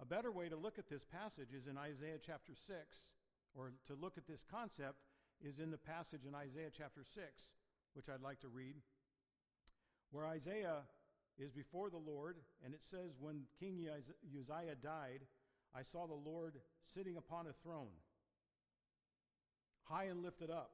A 0.00 0.04
better 0.04 0.30
way 0.30 0.48
to 0.48 0.56
look 0.56 0.78
at 0.78 0.88
this 0.88 1.04
passage 1.04 1.54
is 1.56 1.66
in 1.66 1.78
Isaiah 1.78 2.18
chapter 2.20 2.52
6, 2.54 2.66
or 3.54 3.72
to 3.86 3.94
look 3.94 4.18
at 4.18 4.26
this 4.26 4.44
concept 4.50 4.98
is 5.40 5.58
in 5.58 5.70
the 5.70 5.78
passage 5.78 6.26
in 6.26 6.34
Isaiah 6.34 6.70
chapter 6.76 7.02
6, 7.02 7.24
which 7.94 8.08
I'd 8.08 8.22
like 8.22 8.40
to 8.40 8.48
read, 8.48 8.76
where 10.10 10.26
Isaiah 10.26 10.84
is 11.38 11.50
before 11.50 11.90
the 11.90 11.96
Lord, 11.96 12.36
and 12.64 12.74
it 12.74 12.84
says, 12.84 13.16
When 13.18 13.44
King 13.58 13.86
Uzziah 13.88 14.76
died, 14.82 15.24
I 15.74 15.82
saw 15.82 16.06
the 16.06 16.14
Lord 16.14 16.54
sitting 16.94 17.16
upon 17.16 17.46
a 17.46 17.52
throne 17.62 17.96
high 19.88 20.04
and 20.04 20.22
lifted 20.22 20.50
up, 20.50 20.70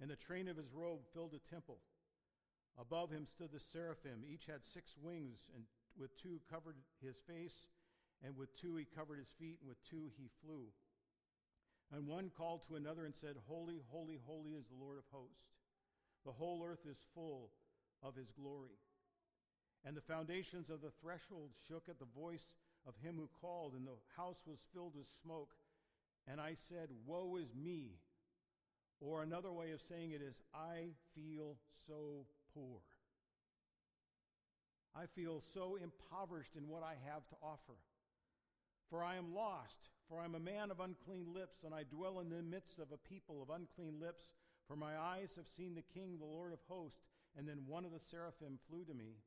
and 0.00 0.10
the 0.10 0.16
train 0.16 0.48
of 0.48 0.56
his 0.56 0.72
robe 0.72 1.00
filled 1.12 1.32
the 1.32 1.40
temple. 1.50 1.78
Above 2.78 3.10
him 3.10 3.26
stood 3.26 3.50
the 3.52 3.60
seraphim. 3.60 4.20
Each 4.28 4.46
had 4.46 4.64
six 4.64 4.92
wings, 5.00 5.38
and 5.54 5.64
with 5.98 6.16
two 6.20 6.40
covered 6.50 6.76
his 7.02 7.16
face, 7.26 7.66
and 8.22 8.36
with 8.36 8.54
two 8.60 8.76
he 8.76 8.84
covered 8.84 9.18
his 9.18 9.32
feet, 9.38 9.58
and 9.60 9.68
with 9.68 9.82
two 9.88 10.10
he 10.18 10.28
flew. 10.44 10.68
And 11.92 12.06
one 12.06 12.30
called 12.36 12.66
to 12.66 12.76
another 12.76 13.04
and 13.04 13.14
said, 13.14 13.36
Holy, 13.46 13.80
holy, 13.88 14.18
holy 14.26 14.50
is 14.50 14.66
the 14.66 14.84
Lord 14.84 14.98
of 14.98 15.04
hosts. 15.10 15.56
The 16.24 16.32
whole 16.32 16.64
earth 16.66 16.84
is 16.90 16.98
full 17.14 17.50
of 18.02 18.16
his 18.16 18.30
glory. 18.32 18.76
And 19.84 19.96
the 19.96 20.02
foundations 20.02 20.68
of 20.68 20.82
the 20.82 20.90
threshold 21.00 21.50
shook 21.68 21.88
at 21.88 22.00
the 22.00 22.10
voice 22.18 22.42
of 22.86 22.94
him 23.02 23.14
who 23.16 23.28
called, 23.40 23.74
and 23.74 23.86
the 23.86 23.96
house 24.16 24.42
was 24.46 24.58
filled 24.74 24.96
with 24.96 25.06
smoke. 25.22 25.54
And 26.30 26.40
I 26.40 26.54
said, 26.68 26.88
Woe 27.06 27.36
is 27.36 27.54
me. 27.54 27.98
Or 29.00 29.22
another 29.22 29.52
way 29.52 29.72
of 29.72 29.80
saying 29.88 30.12
it 30.12 30.22
is, 30.22 30.40
I 30.54 30.88
feel 31.14 31.56
so 31.86 32.26
poor. 32.54 32.80
I 34.96 35.04
feel 35.14 35.42
so 35.52 35.76
impoverished 35.76 36.56
in 36.56 36.68
what 36.68 36.82
I 36.82 36.94
have 37.04 37.26
to 37.28 37.36
offer. 37.42 37.76
For 38.88 39.02
I 39.02 39.16
am 39.16 39.34
lost, 39.34 39.90
for 40.08 40.20
I 40.20 40.24
am 40.24 40.34
a 40.34 40.40
man 40.40 40.70
of 40.70 40.80
unclean 40.80 41.34
lips, 41.34 41.64
and 41.64 41.74
I 41.74 41.82
dwell 41.82 42.20
in 42.20 42.30
the 42.30 42.42
midst 42.42 42.78
of 42.78 42.92
a 42.92 43.08
people 43.08 43.42
of 43.42 43.50
unclean 43.50 44.00
lips. 44.00 44.30
For 44.66 44.76
my 44.76 44.96
eyes 44.96 45.34
have 45.36 45.46
seen 45.56 45.74
the 45.74 45.82
King, 45.82 46.16
the 46.18 46.24
Lord 46.24 46.52
of 46.52 46.60
hosts. 46.66 47.02
And 47.36 47.46
then 47.46 47.66
one 47.66 47.84
of 47.84 47.92
the 47.92 48.00
seraphim 48.00 48.58
flew 48.66 48.84
to 48.84 48.94
me, 48.94 49.18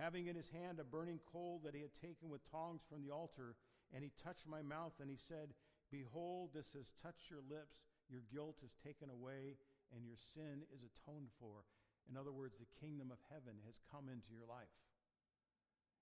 having 0.00 0.26
in 0.26 0.34
his 0.34 0.48
hand 0.48 0.80
a 0.80 0.84
burning 0.84 1.20
coal 1.32 1.60
that 1.64 1.74
he 1.74 1.80
had 1.80 1.94
taken 1.94 2.28
with 2.28 2.50
tongs 2.50 2.82
from 2.88 3.02
the 3.02 3.14
altar. 3.14 3.54
And 3.94 4.02
he 4.02 4.10
touched 4.24 4.48
my 4.48 4.62
mouth, 4.62 4.94
and 5.00 5.08
he 5.08 5.16
said, 5.16 5.54
Behold, 5.90 6.50
this 6.52 6.72
has 6.76 6.92
touched 7.02 7.30
your 7.30 7.42
lips, 7.48 7.80
your 8.08 8.22
guilt 8.32 8.60
is 8.64 8.76
taken 8.84 9.08
away, 9.08 9.56
and 9.94 10.04
your 10.04 10.20
sin 10.34 10.64
is 10.74 10.84
atoned 10.84 11.32
for. 11.40 11.64
In 12.10 12.16
other 12.16 12.32
words, 12.32 12.56
the 12.56 12.68
kingdom 12.80 13.10
of 13.10 13.18
heaven 13.28 13.60
has 13.64 13.80
come 13.92 14.08
into 14.08 14.32
your 14.32 14.48
life. 14.48 14.72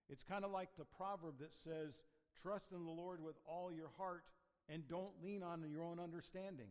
It's 0.09 0.23
kind 0.23 0.45
of 0.45 0.50
like 0.50 0.71
the 0.78 0.87
proverb 0.87 1.38
that 1.40 1.55
says, 1.55 1.95
Trust 2.43 2.73
in 2.73 2.85
the 2.85 2.90
Lord 2.90 3.23
with 3.23 3.37
all 3.47 3.73
your 3.73 3.90
heart 3.97 4.25
and 4.69 4.87
don't 4.88 5.23
lean 5.23 5.43
on 5.43 5.64
your 5.71 5.83
own 5.83 5.99
understanding. 5.99 6.69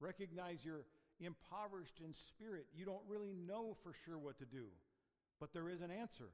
Recognize 0.00 0.64
you're 0.64 0.86
impoverished 1.20 2.00
in 2.04 2.14
spirit. 2.14 2.66
You 2.74 2.84
don't 2.84 3.02
really 3.06 3.34
know 3.34 3.76
for 3.82 3.92
sure 4.04 4.18
what 4.18 4.38
to 4.38 4.46
do, 4.46 4.66
but 5.38 5.52
there 5.52 5.68
is 5.68 5.80
an 5.80 5.90
answer, 5.90 6.30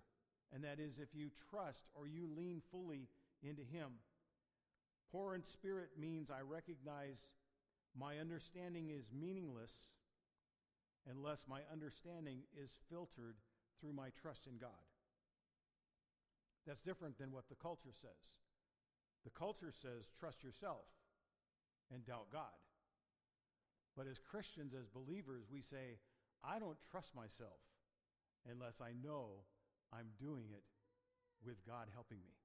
and 0.55 0.65
that 0.65 0.79
is 0.81 0.99
if 0.99 1.09
you 1.15 1.31
trust 1.51 1.85
or 1.95 2.07
you 2.07 2.29
lean 2.37 2.63
fully 2.71 3.09
into 3.43 3.63
Him. 3.63 3.93
Poor 5.12 5.35
in 5.35 5.43
spirit 5.43 5.91
means 5.99 6.31
I 6.31 6.41
recognize 6.41 7.17
my 7.99 8.19
understanding 8.19 8.91
is 8.91 9.11
meaningless 9.12 9.73
unless 11.11 11.45
my 11.49 11.61
understanding 11.73 12.41
is 12.57 12.71
filtered 12.91 13.37
through 13.81 13.93
my 13.93 14.11
trust 14.21 14.47
in 14.47 14.59
God. 14.59 14.85
That's 16.67 16.83
different 16.83 17.19
than 17.19 17.33
what 17.33 17.49
the 17.49 17.57
culture 17.57 17.95
says. 18.00 18.29
The 19.25 19.31
culture 19.31 19.73
says 19.73 20.11
trust 20.21 20.45
yourself 20.45 20.85
and 21.93 22.05
doubt 22.05 22.29
God. 22.31 22.59
But 23.97 24.07
as 24.07 24.21
Christians, 24.21 24.75
as 24.79 24.87
believers, 24.87 25.45
we 25.50 25.62
say, 25.62 25.99
I 26.45 26.59
don't 26.59 26.79
trust 26.91 27.17
myself 27.17 27.59
unless 28.49 28.81
I 28.81 28.93
know 29.03 29.43
I'm 29.93 30.15
doing 30.21 30.47
it 30.53 30.62
with 31.45 31.67
God 31.67 31.88
helping 31.93 32.19
me. 32.19 32.38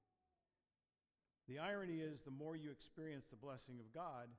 The 1.47 1.59
irony 1.59 1.99
is, 1.99 2.21
the 2.23 2.31
more 2.31 2.55
you 2.55 2.71
experience 2.71 3.25
the 3.29 3.35
blessing 3.35 3.75
of 3.79 3.93
God, 3.93 4.31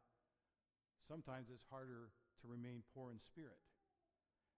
sometimes 1.07 1.49
it's 1.53 1.65
harder 1.71 2.09
to 2.41 2.49
remain 2.49 2.83
poor 2.95 3.11
in 3.13 3.21
spirit. 3.21 3.61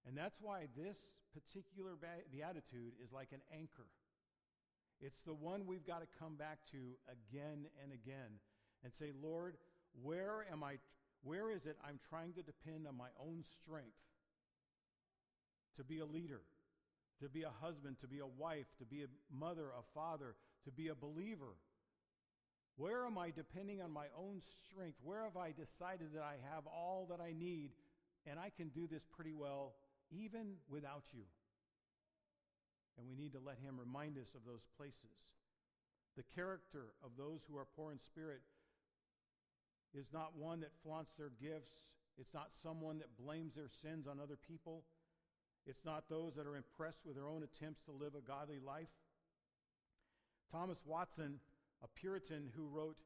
And 0.06 0.16
that's 0.16 0.38
why 0.40 0.66
this 0.76 0.96
particular 1.34 1.98
beatitude 2.30 2.94
is 3.02 3.12
like 3.12 3.28
an 3.32 3.42
anchor. 3.52 3.90
It's 5.00 5.22
the 5.22 5.34
one 5.34 5.66
we've 5.66 5.86
got 5.86 6.00
to 6.00 6.08
come 6.18 6.36
back 6.36 6.58
to 6.70 6.96
again 7.10 7.66
and 7.82 7.92
again 7.92 8.38
and 8.84 8.94
say, 8.94 9.10
Lord, 9.20 9.56
where 10.02 10.46
am 10.50 10.62
I? 10.62 10.78
Where 11.22 11.50
is 11.50 11.66
it 11.66 11.76
I'm 11.86 11.98
trying 12.08 12.32
to 12.34 12.42
depend 12.42 12.86
on 12.86 12.96
my 12.96 13.08
own 13.20 13.42
strength 13.42 13.98
to 15.76 15.84
be 15.84 15.98
a 15.98 16.06
leader, 16.06 16.40
to 17.20 17.28
be 17.28 17.42
a 17.42 17.50
husband, 17.60 17.98
to 18.00 18.06
be 18.06 18.20
a 18.20 18.26
wife, 18.26 18.66
to 18.78 18.84
be 18.84 19.02
a 19.02 19.08
mother, 19.34 19.66
a 19.76 19.82
father, 19.92 20.36
to 20.64 20.70
be 20.70 20.88
a 20.88 20.94
believer? 20.94 21.58
Where 22.76 23.06
am 23.06 23.16
I 23.16 23.30
depending 23.30 23.80
on 23.80 23.90
my 23.90 24.06
own 24.18 24.42
strength? 24.68 24.98
Where 25.02 25.24
have 25.24 25.36
I 25.36 25.52
decided 25.52 26.12
that 26.14 26.22
I 26.22 26.36
have 26.52 26.66
all 26.66 27.06
that 27.10 27.20
I 27.20 27.32
need 27.32 27.70
and 28.26 28.38
I 28.38 28.50
can 28.54 28.68
do 28.68 28.86
this 28.86 29.02
pretty 29.16 29.32
well 29.32 29.72
even 30.10 30.56
without 30.68 31.04
you? 31.12 31.24
And 32.98 33.08
we 33.08 33.16
need 33.16 33.32
to 33.32 33.40
let 33.40 33.56
Him 33.58 33.80
remind 33.80 34.18
us 34.18 34.28
of 34.34 34.44
those 34.46 34.64
places. 34.76 35.16
The 36.16 36.24
character 36.34 36.92
of 37.04 37.12
those 37.16 37.40
who 37.48 37.56
are 37.56 37.66
poor 37.76 37.92
in 37.92 37.98
spirit 37.98 38.40
is 39.94 40.06
not 40.12 40.36
one 40.36 40.60
that 40.60 40.72
flaunts 40.84 41.12
their 41.16 41.32
gifts. 41.40 41.72
It's 42.18 42.32
not 42.32 42.48
someone 42.62 42.98
that 42.98 43.16
blames 43.16 43.54
their 43.54 43.68
sins 43.68 44.06
on 44.06 44.20
other 44.20 44.36
people. 44.36 44.84
It's 45.66 45.84
not 45.84 46.08
those 46.08 46.34
that 46.36 46.46
are 46.46 46.56
impressed 46.56 47.00
with 47.04 47.16
their 47.16 47.28
own 47.28 47.42
attempts 47.42 47.80
to 47.84 47.92
live 47.92 48.14
a 48.14 48.26
godly 48.26 48.60
life. 48.64 48.92
Thomas 50.52 50.78
Watson 50.86 51.40
a 51.82 51.88
Puritan 51.88 52.50
who 52.56 52.66
wrote, 52.66 52.96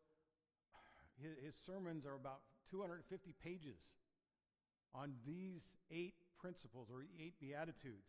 his, 1.20 1.54
sermons 1.66 2.06
are 2.06 2.14
about 2.14 2.40
250 2.70 3.34
pages 3.42 3.78
on 4.94 5.12
these 5.26 5.72
eight 5.90 6.14
principles 6.40 6.88
or 6.90 7.04
eight 7.18 7.34
beatitudes. 7.40 8.08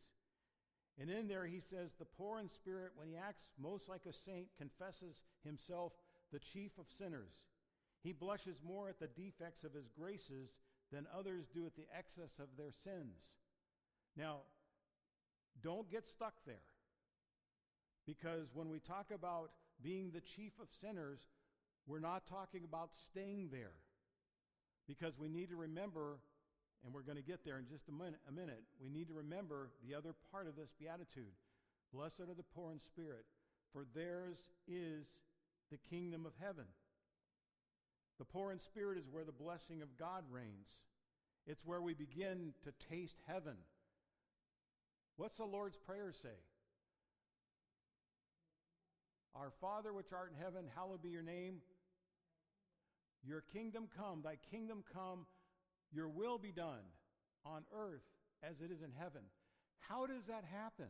And 1.00 1.10
in 1.10 1.28
there 1.28 1.46
he 1.46 1.60
says, 1.60 1.92
The 1.98 2.06
poor 2.06 2.40
in 2.40 2.50
spirit, 2.50 2.92
when 2.96 3.08
he 3.08 3.16
acts 3.16 3.46
most 3.60 3.90
like 3.90 4.06
a 4.08 4.14
saint, 4.14 4.48
confesses 4.58 5.22
himself 5.44 5.94
the 6.32 6.40
chief 6.40 6.72
of 6.78 6.86
sinners. 6.98 7.34
He 8.04 8.14
blushes 8.14 8.58
more 8.66 8.90
at 8.90 9.00
the 9.00 9.08
defects 9.08 9.64
of 9.64 9.74
his 9.74 9.90
graces 9.90 10.50
than 10.92 11.08
others 11.18 11.46
do 11.54 11.66
at 11.66 11.76
the 11.76 11.86
excess 11.98 12.40
of 12.40 12.48
their 12.58 12.72
sins. 12.72 13.22
Now, 14.18 14.40
don't 15.62 15.90
get 15.92 16.08
stuck 16.08 16.34
there. 16.46 16.68
Because 18.06 18.50
when 18.54 18.70
we 18.70 18.80
talk 18.80 19.12
about 19.14 19.52
being 19.84 20.12
the 20.12 20.22
chief 20.22 20.54
of 20.62 20.68
sinners, 20.82 21.20
we're 21.88 22.00
not 22.00 22.28
talking 22.28 22.64
about 22.64 22.90
staying 23.10 23.50
there. 23.52 23.76
Because 24.88 25.18
we 25.18 25.30
need 25.30 25.50
to 25.50 25.56
remember, 25.56 26.20
and 26.84 26.94
we're 26.94 27.04
going 27.04 27.18
to 27.18 27.24
get 27.24 27.46
there 27.46 27.60
in 27.60 27.68
just 27.68 27.88
a 27.88 27.92
minute, 27.92 28.20
a 28.28 28.32
minute, 28.32 28.64
we 28.82 28.90
need 28.90 29.08
to 29.08 29.14
remember 29.14 29.70
the 29.88 29.96
other 29.96 30.14
part 30.32 30.48
of 30.48 30.56
this 30.56 30.70
beatitude. 30.80 31.34
Blessed 31.94 32.22
are 32.22 32.36
the 32.36 32.44
poor 32.56 32.72
in 32.72 32.80
spirit, 32.80 33.26
for 33.74 33.86
theirs 33.96 34.38
is 34.68 35.06
the 35.72 35.78
kingdom 35.90 36.26
of 36.26 36.34
heaven. 36.42 36.66
The 38.20 38.26
poor 38.26 38.52
in 38.52 38.60
spirit 38.60 38.98
is 38.98 39.10
where 39.10 39.24
the 39.24 39.32
blessing 39.32 39.82
of 39.82 39.98
God 39.98 40.24
reigns. 40.32 40.70
It's 41.48 41.66
where 41.66 41.82
we 41.82 41.94
begin 41.94 42.54
to 42.64 42.74
taste 42.90 43.18
heaven. 43.28 43.56
What's 45.18 45.38
the 45.38 45.46
Lord's 45.46 45.78
Prayer 45.78 46.12
say? 46.12 46.38
Our 49.36 49.52
Father 49.62 49.94
which 49.94 50.12
art 50.14 50.32
in 50.36 50.44
heaven, 50.44 50.66
hallowed 50.76 51.02
be 51.02 51.10
your 51.10 51.24
name. 51.24 51.62
Your 53.24 53.44
kingdom 53.54 53.88
come, 53.96 54.22
thy 54.24 54.38
kingdom 54.52 54.84
come, 54.94 55.26
your 55.94 56.10
will 56.10 56.38
be 56.38 56.52
done 56.52 56.84
on 57.46 57.64
earth 57.74 58.04
as 58.44 58.62
it 58.62 58.72
is 58.72 58.82
in 58.82 58.92
heaven. 58.98 59.22
How 59.80 60.06
does 60.06 60.26
that 60.28 60.44
happen? 60.44 60.90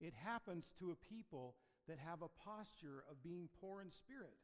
It 0.00 0.12
happens 0.24 0.64
to 0.78 0.90
a 0.90 1.14
people 1.14 1.54
that 1.88 1.98
have 1.98 2.22
a 2.22 2.34
posture 2.44 3.04
of 3.10 3.22
being 3.22 3.48
poor 3.60 3.80
in 3.80 3.90
spirit. 3.90 4.36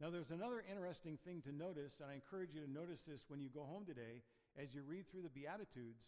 Now, 0.00 0.10
there's 0.10 0.34
another 0.34 0.62
interesting 0.68 1.18
thing 1.24 1.40
to 1.46 1.54
notice, 1.54 2.02
and 2.02 2.10
I 2.10 2.14
encourage 2.14 2.50
you 2.52 2.60
to 2.60 2.70
notice 2.70 3.00
this 3.06 3.22
when 3.28 3.40
you 3.40 3.48
go 3.48 3.62
home 3.62 3.86
today 3.86 4.26
as 4.58 4.74
you 4.74 4.82
read 4.82 5.06
through 5.10 5.22
the 5.22 5.30
Beatitudes. 5.30 6.02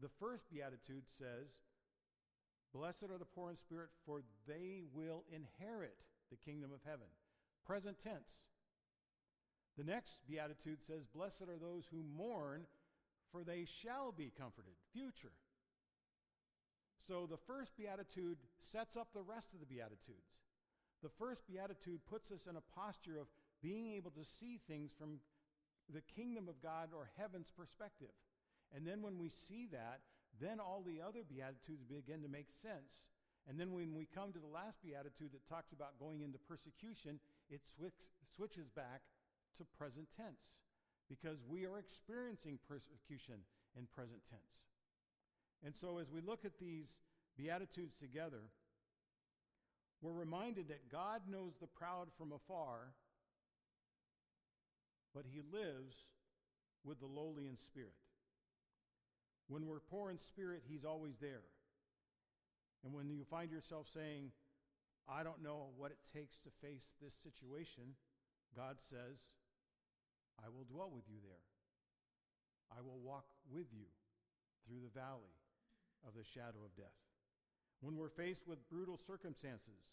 The 0.00 0.08
first 0.18 0.48
Beatitude 0.50 1.04
says, 1.18 1.52
Blessed 2.74 3.04
are 3.10 3.18
the 3.18 3.24
poor 3.24 3.50
in 3.50 3.56
spirit, 3.56 3.90
for 4.04 4.22
they 4.48 4.82
will 4.92 5.22
inherit 5.30 5.96
the 6.30 6.36
kingdom 6.36 6.72
of 6.72 6.80
heaven. 6.84 7.06
Present 7.64 7.96
tense. 8.02 8.42
The 9.78 9.84
next 9.84 10.18
beatitude 10.28 10.82
says, 10.82 11.06
Blessed 11.14 11.42
are 11.42 11.58
those 11.58 11.84
who 11.90 12.02
mourn, 12.02 12.66
for 13.30 13.44
they 13.44 13.64
shall 13.64 14.10
be 14.10 14.32
comforted. 14.36 14.74
Future. 14.92 15.32
So 17.06 17.26
the 17.30 17.38
first 17.46 17.76
beatitude 17.76 18.38
sets 18.72 18.96
up 18.96 19.08
the 19.14 19.22
rest 19.22 19.54
of 19.54 19.60
the 19.60 19.66
beatitudes. 19.66 20.34
The 21.02 21.10
first 21.18 21.46
beatitude 21.46 22.00
puts 22.08 22.30
us 22.32 22.46
in 22.48 22.56
a 22.56 22.64
posture 22.74 23.18
of 23.18 23.26
being 23.62 23.92
able 23.92 24.10
to 24.12 24.24
see 24.24 24.58
things 24.66 24.90
from 24.98 25.20
the 25.92 26.02
kingdom 26.16 26.48
of 26.48 26.62
God 26.62 26.90
or 26.94 27.10
heaven's 27.18 27.50
perspective. 27.50 28.14
And 28.74 28.86
then 28.86 29.02
when 29.02 29.18
we 29.18 29.28
see 29.28 29.68
that, 29.70 30.00
then 30.40 30.58
all 30.58 30.82
the 30.82 31.00
other 31.00 31.22
beatitudes 31.22 31.84
begin 31.86 32.22
to 32.22 32.28
make 32.28 32.48
sense. 32.62 33.06
And 33.48 33.60
then 33.60 33.72
when 33.72 33.94
we 33.94 34.08
come 34.08 34.32
to 34.32 34.40
the 34.40 34.50
last 34.50 34.80
beatitude 34.82 35.32
that 35.32 35.46
talks 35.48 35.72
about 35.72 36.00
going 36.00 36.22
into 36.22 36.38
persecution, 36.38 37.20
it 37.50 37.60
switch, 37.76 38.00
switches 38.34 38.68
back 38.72 39.02
to 39.58 39.64
present 39.78 40.08
tense 40.16 40.40
because 41.08 41.38
we 41.46 41.66
are 41.66 41.78
experiencing 41.78 42.58
persecution 42.66 43.44
in 43.76 43.86
present 43.94 44.20
tense. 44.30 44.56
And 45.64 45.74
so 45.74 45.98
as 45.98 46.10
we 46.10 46.20
look 46.20 46.44
at 46.44 46.58
these 46.58 46.86
beatitudes 47.36 47.94
together, 48.00 48.48
we're 50.00 50.12
reminded 50.12 50.68
that 50.68 50.90
God 50.90 51.22
knows 51.30 51.52
the 51.60 51.66
proud 51.66 52.08
from 52.18 52.32
afar, 52.32 52.92
but 55.14 55.24
he 55.30 55.40
lives 55.40 55.96
with 56.84 57.00
the 57.00 57.06
lowly 57.06 57.46
in 57.46 57.56
spirit. 57.56 58.03
When 59.48 59.66
we're 59.66 59.80
poor 59.80 60.10
in 60.10 60.18
spirit, 60.18 60.62
he's 60.66 60.84
always 60.84 61.16
there. 61.20 61.44
And 62.84 62.92
when 62.92 63.08
you 63.08 63.24
find 63.24 63.50
yourself 63.50 63.86
saying, 63.92 64.30
I 65.08 65.22
don't 65.22 65.42
know 65.42 65.68
what 65.76 65.90
it 65.90 65.98
takes 66.12 66.36
to 66.44 66.66
face 66.66 66.88
this 67.00 67.14
situation, 67.22 67.96
God 68.56 68.76
says, 68.88 69.20
I 70.40 70.48
will 70.48 70.64
dwell 70.64 70.90
with 70.94 71.04
you 71.08 71.20
there. 71.22 71.44
I 72.72 72.80
will 72.80 72.98
walk 73.04 73.26
with 73.50 73.66
you 73.72 73.86
through 74.66 74.80
the 74.80 74.98
valley 74.98 75.36
of 76.06 76.14
the 76.16 76.24
shadow 76.24 76.64
of 76.64 76.76
death. 76.76 76.96
When 77.80 77.96
we're 77.96 78.08
faced 78.08 78.46
with 78.46 78.68
brutal 78.70 78.96
circumstances, 78.96 79.92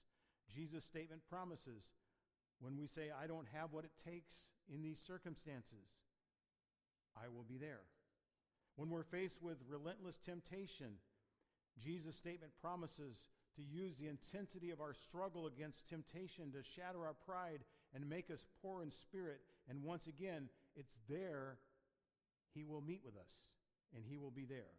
Jesus' 0.54 0.86
statement 0.86 1.22
promises 1.30 1.84
when 2.60 2.78
we 2.78 2.88
say, 2.88 3.12
I 3.12 3.28
don't 3.28 3.48
have 3.54 3.74
what 3.74 3.86
it 3.86 3.92
takes 4.06 4.34
in 4.74 4.82
these 4.82 5.00
circumstances, 5.00 5.92
I 7.18 7.28
will 7.28 7.44
be 7.44 7.58
there. 7.58 7.82
When 8.76 8.90
we're 8.90 9.04
faced 9.04 9.42
with 9.42 9.58
relentless 9.70 10.20
temptation, 10.26 10.94
Jesus' 11.84 12.16
statement 12.16 12.54
promises 12.62 13.16
to 13.56 13.62
use 13.62 13.96
the 13.98 14.08
intensity 14.08 14.72
of 14.72 14.80
our 14.80 14.94
struggle 14.94 15.48
against 15.48 15.88
temptation 15.90 16.52
to 16.52 16.64
shatter 16.64 17.06
our 17.06 17.16
pride 17.26 17.60
and 17.94 18.10
make 18.10 18.32
us 18.32 18.46
poor 18.62 18.82
in 18.82 18.92
spirit. 18.92 19.42
And 19.70 19.84
once 19.84 20.08
again, 20.08 20.50
it's 20.76 20.94
there 21.10 21.58
He 22.54 22.64
will 22.64 22.82
meet 22.82 23.02
with 23.04 23.16
us 23.16 23.32
and 23.94 24.04
He 24.08 24.18
will 24.18 24.32
be 24.32 24.46
there. 24.46 24.72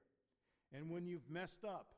And 0.73 0.91
when 0.91 1.07
you've 1.07 1.29
messed 1.31 1.65
up, 1.65 1.89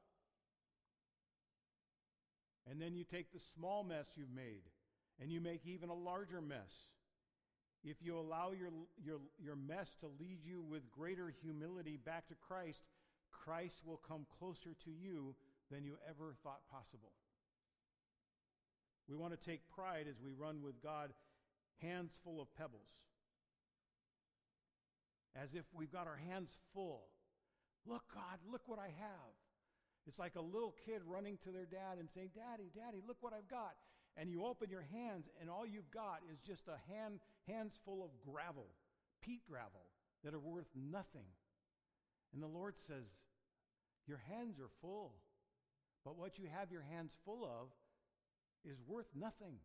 and 2.69 2.81
then 2.81 2.95
you 2.95 3.05
take 3.05 3.33
the 3.33 3.41
small 3.55 3.85
mess 3.85 4.07
you've 4.17 4.35
made 4.35 4.63
and 5.21 5.31
you 5.31 5.41
make 5.41 5.67
even 5.67 5.91
a 5.91 5.95
larger 5.95 6.41
mess, 6.41 6.73
if 7.85 7.99
you 8.01 8.19
allow 8.19 8.53
your, 8.53 8.71
your, 9.05 9.21
your 9.39 9.57
mess 9.57 9.89
to 10.01 10.07
lead 10.19 10.39
you 10.43 10.63
with 10.63 10.91
greater 10.91 11.33
humility 11.43 11.99
back 12.03 12.27
to 12.29 12.35
Christ, 12.35 12.81
Christ 13.31 13.77
will 13.85 14.01
come 14.09 14.27
closer 14.39 14.75
to 14.85 14.91
you 14.91 15.35
than 15.71 15.85
you 15.85 15.97
ever 16.09 16.35
thought 16.43 16.61
possible. 16.71 17.13
We 19.09 19.17
want 19.17 19.39
to 19.39 19.51
take 19.51 19.61
pride 19.69 20.07
as 20.09 20.17
we 20.25 20.33
run 20.33 20.63
with 20.63 20.83
God, 20.83 21.13
hands 21.83 22.13
full 22.25 22.41
of 22.41 22.49
pebbles, 22.57 22.89
as 25.37 25.53
if 25.53 25.65
we've 25.75 25.93
got 25.93 26.07
our 26.07 26.17
hands 26.17 26.49
full. 26.73 27.03
Look, 27.85 28.03
God, 28.15 28.41
look 28.51 28.63
what 28.67 28.79
I 28.79 28.89
have. 28.97 29.35
It's 30.07 30.19
like 30.19 30.37
a 30.37 30.41
little 30.41 30.75
kid 30.87 31.03
running 31.07 31.37
to 31.45 31.51
their 31.51 31.67
dad 31.67 31.99
and 31.99 32.09
saying, 32.15 32.31
Daddy, 32.35 32.71
Daddy, 32.75 33.03
look 33.07 33.19
what 33.21 33.35
I've 33.35 33.49
got. 33.49 33.77
And 34.17 34.31
you 34.31 34.45
open 34.45 34.71
your 34.71 34.87
hands, 34.93 35.27
and 35.41 35.51
all 35.51 35.67
you've 35.67 35.91
got 35.91 36.23
is 36.31 36.39
just 36.39 36.69
a 36.69 36.79
hand, 36.93 37.19
hands 37.49 37.75
full 37.85 38.05
of 38.05 38.11
gravel, 38.23 38.67
peat 39.21 39.43
gravel, 39.49 39.91
that 40.23 40.35
are 40.35 40.41
worth 40.41 40.71
nothing. 40.75 41.27
And 42.33 42.43
the 42.43 42.47
Lord 42.47 42.75
says, 42.79 43.07
Your 44.07 44.23
hands 44.31 44.61
are 44.61 44.71
full. 44.81 45.15
But 46.05 46.19
what 46.19 46.39
you 46.39 46.45
have 46.53 46.71
your 46.71 46.85
hands 46.85 47.17
full 47.25 47.45
of 47.45 47.73
is 48.65 48.77
worth 48.87 49.09
nothing. 49.17 49.57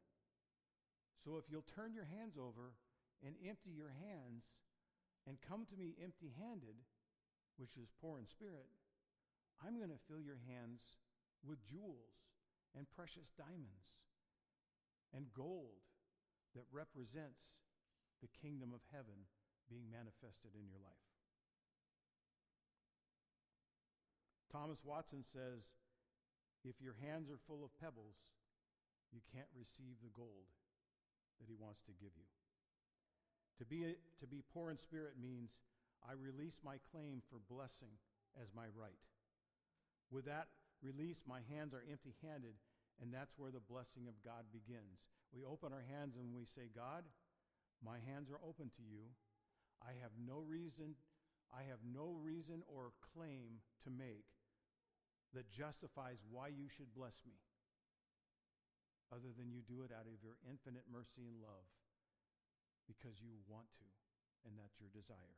So 1.23 1.35
if 1.35 1.51
you'll 1.51 1.67
turn 1.75 1.93
your 1.93 2.07
hands 2.07 2.39
over 2.39 2.71
and 3.19 3.35
empty 3.43 3.75
your 3.75 3.91
hands 3.91 4.47
and 5.27 5.35
come 5.43 5.67
to 5.67 5.75
me 5.75 5.99
empty 5.99 6.31
handed, 6.39 6.79
which 7.59 7.75
is 7.75 7.91
poor 7.99 8.19
in 8.19 8.25
spirit, 8.25 8.71
I'm 9.59 9.75
going 9.75 9.91
to 9.91 10.05
fill 10.07 10.23
your 10.23 10.39
hands 10.47 10.79
with 11.43 11.59
jewels 11.67 12.15
and 12.71 12.87
precious 12.95 13.27
diamonds 13.35 13.99
and 15.15 15.31
gold 15.33 15.81
that 16.55 16.65
represents 16.71 17.41
the 18.21 18.31
kingdom 18.41 18.73
of 18.73 18.81
heaven 18.91 19.29
being 19.69 19.87
manifested 19.89 20.57
in 20.57 20.65
your 20.65 20.81
life. 20.81 21.07
Thomas 24.49 24.81
Watson 24.81 25.21
says, 25.21 25.61
if 26.65 26.81
your 26.81 26.97
hands 27.05 27.29
are 27.29 27.39
full 27.45 27.63
of 27.63 27.71
pebbles, 27.77 28.17
you 29.13 29.21
can't 29.31 29.49
receive 29.53 30.01
the 30.01 30.11
gold 30.11 30.49
that 31.39 31.47
he 31.47 31.55
wants 31.55 31.79
to 31.85 31.93
give 31.95 32.11
you. 32.17 32.27
To 33.61 33.65
be, 33.65 33.95
to 34.19 34.27
be 34.27 34.43
poor 34.53 34.71
in 34.71 34.77
spirit 34.77 35.15
means 35.21 35.53
I 36.03 36.17
release 36.17 36.57
my 36.63 36.81
claim 36.91 37.21
for 37.29 37.39
blessing 37.47 37.93
as 38.39 38.49
my 38.55 38.67
right. 38.75 38.99
With 40.11 40.25
that 40.25 40.47
release, 40.81 41.21
my 41.27 41.45
hands 41.51 41.73
are 41.73 41.83
empty 41.85 42.15
handed, 42.23 42.55
and 42.99 43.13
that's 43.13 43.35
where 43.39 43.51
the 43.51 43.63
blessing 43.63 44.07
of 44.11 44.19
God 44.23 44.47
begins. 44.51 44.99
We 45.31 45.47
open 45.47 45.71
our 45.71 45.85
hands 45.87 46.19
and 46.19 46.35
we 46.35 46.43
say, 46.43 46.67
God, 46.73 47.07
my 47.79 47.99
hands 48.03 48.27
are 48.27 48.41
open 48.43 48.69
to 48.75 48.83
you. 48.83 49.07
I 49.79 49.95
have 50.03 50.11
no 50.19 50.43
reason, 50.43 50.99
I 51.47 51.63
have 51.71 51.79
no 51.87 52.11
reason 52.19 52.61
or 52.67 52.91
claim 53.15 53.63
to 53.87 53.89
make 53.89 54.27
that 55.31 55.47
justifies 55.47 56.19
why 56.27 56.49
you 56.51 56.67
should 56.67 56.91
bless 56.91 57.15
me, 57.23 57.39
other 59.13 59.31
than 59.31 59.53
you 59.53 59.61
do 59.63 59.85
it 59.85 59.93
out 59.93 60.09
of 60.09 60.19
your 60.19 60.35
infinite 60.43 60.89
mercy 60.89 61.23
and 61.23 61.39
love 61.39 61.69
because 62.89 63.21
you 63.21 63.37
want 63.45 63.69
to, 63.77 63.87
and 64.49 64.57
that's 64.57 64.75
your 64.81 64.89
desire. 64.89 65.37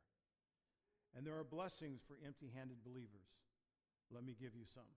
And 1.12 1.28
there 1.28 1.36
are 1.36 1.44
blessings 1.44 2.00
for 2.00 2.16
empty 2.24 2.48
handed 2.56 2.80
believers. 2.80 3.28
Let 4.08 4.24
me 4.24 4.32
give 4.32 4.56
you 4.56 4.64
some. 4.72 4.88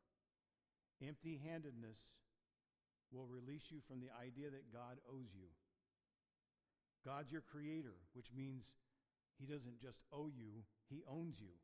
Empty 1.04 1.43
handedness 1.43 1.99
will 3.15 3.32
release 3.32 3.71
you 3.71 3.80
from 3.88 4.04
the 4.04 4.12
idea 4.12 4.51
that 4.51 4.75
God 4.75 4.99
owes 5.08 5.32
you. 5.32 5.47
God's 7.08 7.32
your 7.32 7.41
creator, 7.47 7.95
which 8.12 8.28
means 8.36 8.67
he 9.39 9.47
doesn't 9.47 9.80
just 9.80 10.04
owe 10.12 10.28
you, 10.28 10.67
he 10.91 11.08
owns 11.08 11.39
you. 11.39 11.56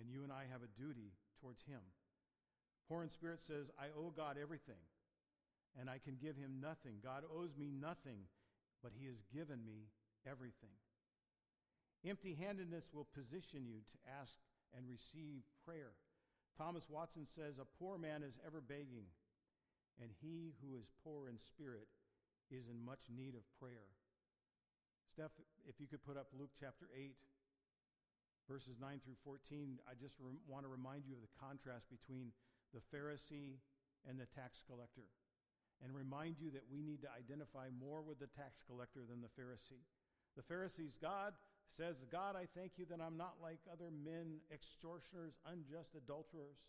And 0.00 0.10
you 0.10 0.22
and 0.26 0.32
I 0.32 0.50
have 0.50 0.66
a 0.66 0.74
duty 0.74 1.14
towards 1.40 1.62
him. 1.62 1.82
Poor 2.88 3.02
in 3.02 3.10
spirit 3.10 3.40
says, 3.46 3.70
I 3.78 3.94
owe 3.94 4.10
God 4.10 4.36
everything, 4.40 4.80
and 5.78 5.90
I 5.90 5.98
can 6.02 6.16
give 6.16 6.36
him 6.36 6.58
nothing. 6.58 6.98
God 7.04 7.22
owes 7.28 7.54
me 7.54 7.70
nothing, 7.70 8.26
but 8.82 8.92
he 8.98 9.06
has 9.06 9.20
given 9.30 9.62
me 9.66 9.92
everything. 10.26 10.74
Empty 12.06 12.38
handedness 12.40 12.88
will 12.94 13.06
position 13.12 13.66
you 13.66 13.84
to 13.84 13.98
ask 14.20 14.32
and 14.76 14.88
receive 14.88 15.42
prayer. 15.66 15.92
Thomas 16.56 16.88
Watson 16.88 17.26
says, 17.26 17.58
A 17.58 17.68
poor 17.78 17.98
man 17.98 18.22
is 18.22 18.38
ever 18.46 18.60
begging, 18.60 19.06
and 20.02 20.10
he 20.22 20.54
who 20.62 20.78
is 20.78 20.86
poor 21.04 21.28
in 21.28 21.38
spirit 21.38 21.90
is 22.50 22.70
in 22.70 22.78
much 22.80 23.10
need 23.12 23.34
of 23.34 23.44
prayer. 23.60 23.90
Steph, 25.12 25.34
if 25.66 25.76
you 25.80 25.86
could 25.86 26.04
put 26.04 26.16
up 26.16 26.30
Luke 26.32 26.54
chapter 26.58 26.86
8, 26.94 27.16
verses 28.48 28.80
9 28.80 29.00
through 29.04 29.18
14, 29.24 29.82
I 29.84 29.92
just 29.98 30.16
re- 30.22 30.40
want 30.48 30.64
to 30.64 30.72
remind 30.72 31.04
you 31.04 31.18
of 31.18 31.22
the 31.24 31.34
contrast 31.36 31.90
between 31.92 32.32
the 32.72 32.80
Pharisee 32.88 33.60
and 34.08 34.16
the 34.16 34.30
tax 34.32 34.62
collector, 34.64 35.08
and 35.84 35.92
remind 35.92 36.40
you 36.40 36.54
that 36.54 36.64
we 36.70 36.80
need 36.80 37.02
to 37.02 37.10
identify 37.12 37.68
more 37.74 38.00
with 38.00 38.22
the 38.22 38.30
tax 38.32 38.62
collector 38.64 39.04
than 39.04 39.20
the 39.20 39.32
Pharisee. 39.36 39.84
The 40.36 40.46
Pharisee's 40.46 40.96
God 40.96 41.34
says, 41.68 42.00
God, 42.10 42.36
I 42.36 42.46
thank 42.56 42.78
you 42.78 42.86
that 42.88 43.00
I'm 43.00 43.16
not 43.16 43.36
like 43.42 43.60
other 43.68 43.90
men, 43.92 44.40
extortioners, 44.52 45.36
unjust 45.44 45.92
adulterers. 45.92 46.62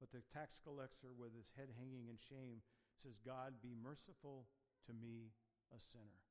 But 0.00 0.16
the 0.16 0.24
tax 0.32 0.56
collector, 0.64 1.12
with 1.12 1.36
his 1.36 1.52
head 1.54 1.68
hanging 1.76 2.08
in 2.08 2.16
shame, 2.16 2.64
says, 3.04 3.20
God, 3.20 3.60
be 3.60 3.76
merciful 3.76 4.48
to 4.88 4.96
me, 4.96 5.36
a 5.70 5.78
sinner. 5.78 6.24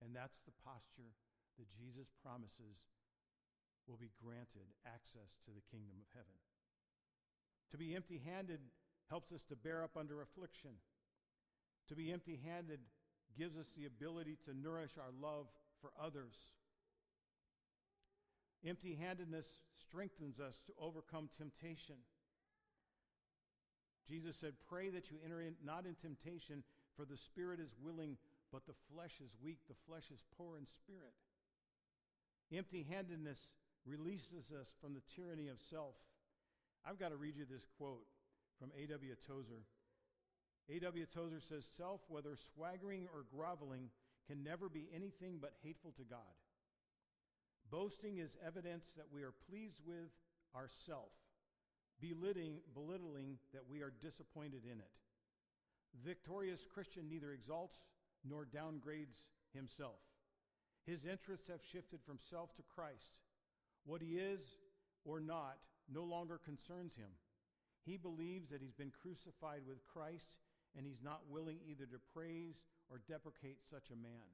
And 0.00 0.16
that's 0.16 0.40
the 0.48 0.56
posture 0.64 1.12
that 1.60 1.68
Jesus 1.76 2.08
promises 2.24 2.80
will 3.84 4.00
be 4.00 4.16
granted 4.16 4.64
access 4.88 5.36
to 5.44 5.52
the 5.52 5.64
kingdom 5.68 6.00
of 6.00 6.08
heaven. 6.16 6.40
To 7.72 7.76
be 7.76 7.94
empty 7.94 8.20
handed 8.24 8.64
helps 9.12 9.30
us 9.32 9.44
to 9.52 9.56
bear 9.56 9.84
up 9.84 9.96
under 10.00 10.22
affliction. 10.24 10.80
To 11.88 11.94
be 11.94 12.12
empty 12.12 12.40
handed 12.48 12.80
gives 13.36 13.56
us 13.56 13.68
the 13.76 13.86
ability 13.86 14.38
to 14.48 14.56
nourish 14.56 14.96
our 14.96 15.12
love 15.20 15.46
for 15.80 15.92
others. 16.00 16.34
Empty 18.66 18.98
handedness 19.00 19.46
strengthens 19.80 20.38
us 20.38 20.60
to 20.66 20.72
overcome 20.80 21.30
temptation. 21.38 21.96
Jesus 24.08 24.36
said, 24.36 24.54
Pray 24.68 24.90
that 24.90 25.10
you 25.10 25.16
enter 25.24 25.40
in, 25.40 25.54
not 25.64 25.86
in 25.86 25.94
temptation, 25.94 26.62
for 26.96 27.04
the 27.04 27.16
spirit 27.16 27.60
is 27.60 27.74
willing, 27.82 28.16
but 28.52 28.66
the 28.66 28.74
flesh 28.92 29.20
is 29.24 29.30
weak. 29.42 29.58
The 29.68 29.80
flesh 29.86 30.10
is 30.12 30.22
poor 30.36 30.58
in 30.58 30.66
spirit. 30.66 31.14
Empty 32.52 32.86
handedness 32.90 33.48
releases 33.86 34.52
us 34.52 34.68
from 34.80 34.92
the 34.94 35.02
tyranny 35.14 35.48
of 35.48 35.60
self. 35.70 35.94
I've 36.84 36.98
got 36.98 37.10
to 37.10 37.16
read 37.16 37.36
you 37.36 37.46
this 37.50 37.66
quote 37.78 38.04
from 38.58 38.72
A.W. 38.76 39.14
Tozer. 39.26 39.64
A.W. 40.68 41.06
Tozer 41.06 41.40
says, 41.40 41.64
Self, 41.76 42.00
whether 42.08 42.36
swaggering 42.36 43.08
or 43.14 43.24
groveling, 43.34 43.90
can 44.26 44.44
never 44.44 44.68
be 44.68 44.88
anything 44.94 45.38
but 45.40 45.54
hateful 45.62 45.92
to 45.96 46.04
God. 46.04 46.34
Boasting 47.70 48.18
is 48.18 48.36
evidence 48.44 48.92
that 48.96 49.06
we 49.12 49.22
are 49.22 49.34
pleased 49.48 49.80
with 49.86 50.10
ourself, 50.56 51.12
belittling, 52.00 52.58
belittling 52.74 53.38
that 53.52 53.62
we 53.70 53.80
are 53.80 53.92
disappointed 54.02 54.62
in 54.64 54.78
it. 54.80 54.90
Victorious 56.04 56.66
Christian 56.72 57.08
neither 57.08 57.32
exalts 57.32 57.78
nor 58.28 58.44
downgrades 58.44 59.22
himself. 59.54 60.00
His 60.86 61.04
interests 61.04 61.46
have 61.48 61.60
shifted 61.62 62.00
from 62.04 62.18
self 62.18 62.54
to 62.56 62.62
Christ. 62.74 63.22
What 63.84 64.02
he 64.02 64.18
is 64.18 64.40
or 65.04 65.20
not 65.20 65.58
no 65.92 66.04
longer 66.04 66.40
concerns 66.44 66.94
him. 66.94 67.10
He 67.84 67.96
believes 67.96 68.50
that 68.50 68.60
he's 68.60 68.74
been 68.74 68.92
crucified 69.02 69.62
with 69.66 69.86
Christ 69.86 70.36
and 70.76 70.86
he's 70.86 71.02
not 71.02 71.22
willing 71.28 71.58
either 71.68 71.86
to 71.86 71.98
praise 72.14 72.56
or 72.90 73.00
deprecate 73.08 73.58
such 73.70 73.90
a 73.90 74.02
man. 74.02 74.26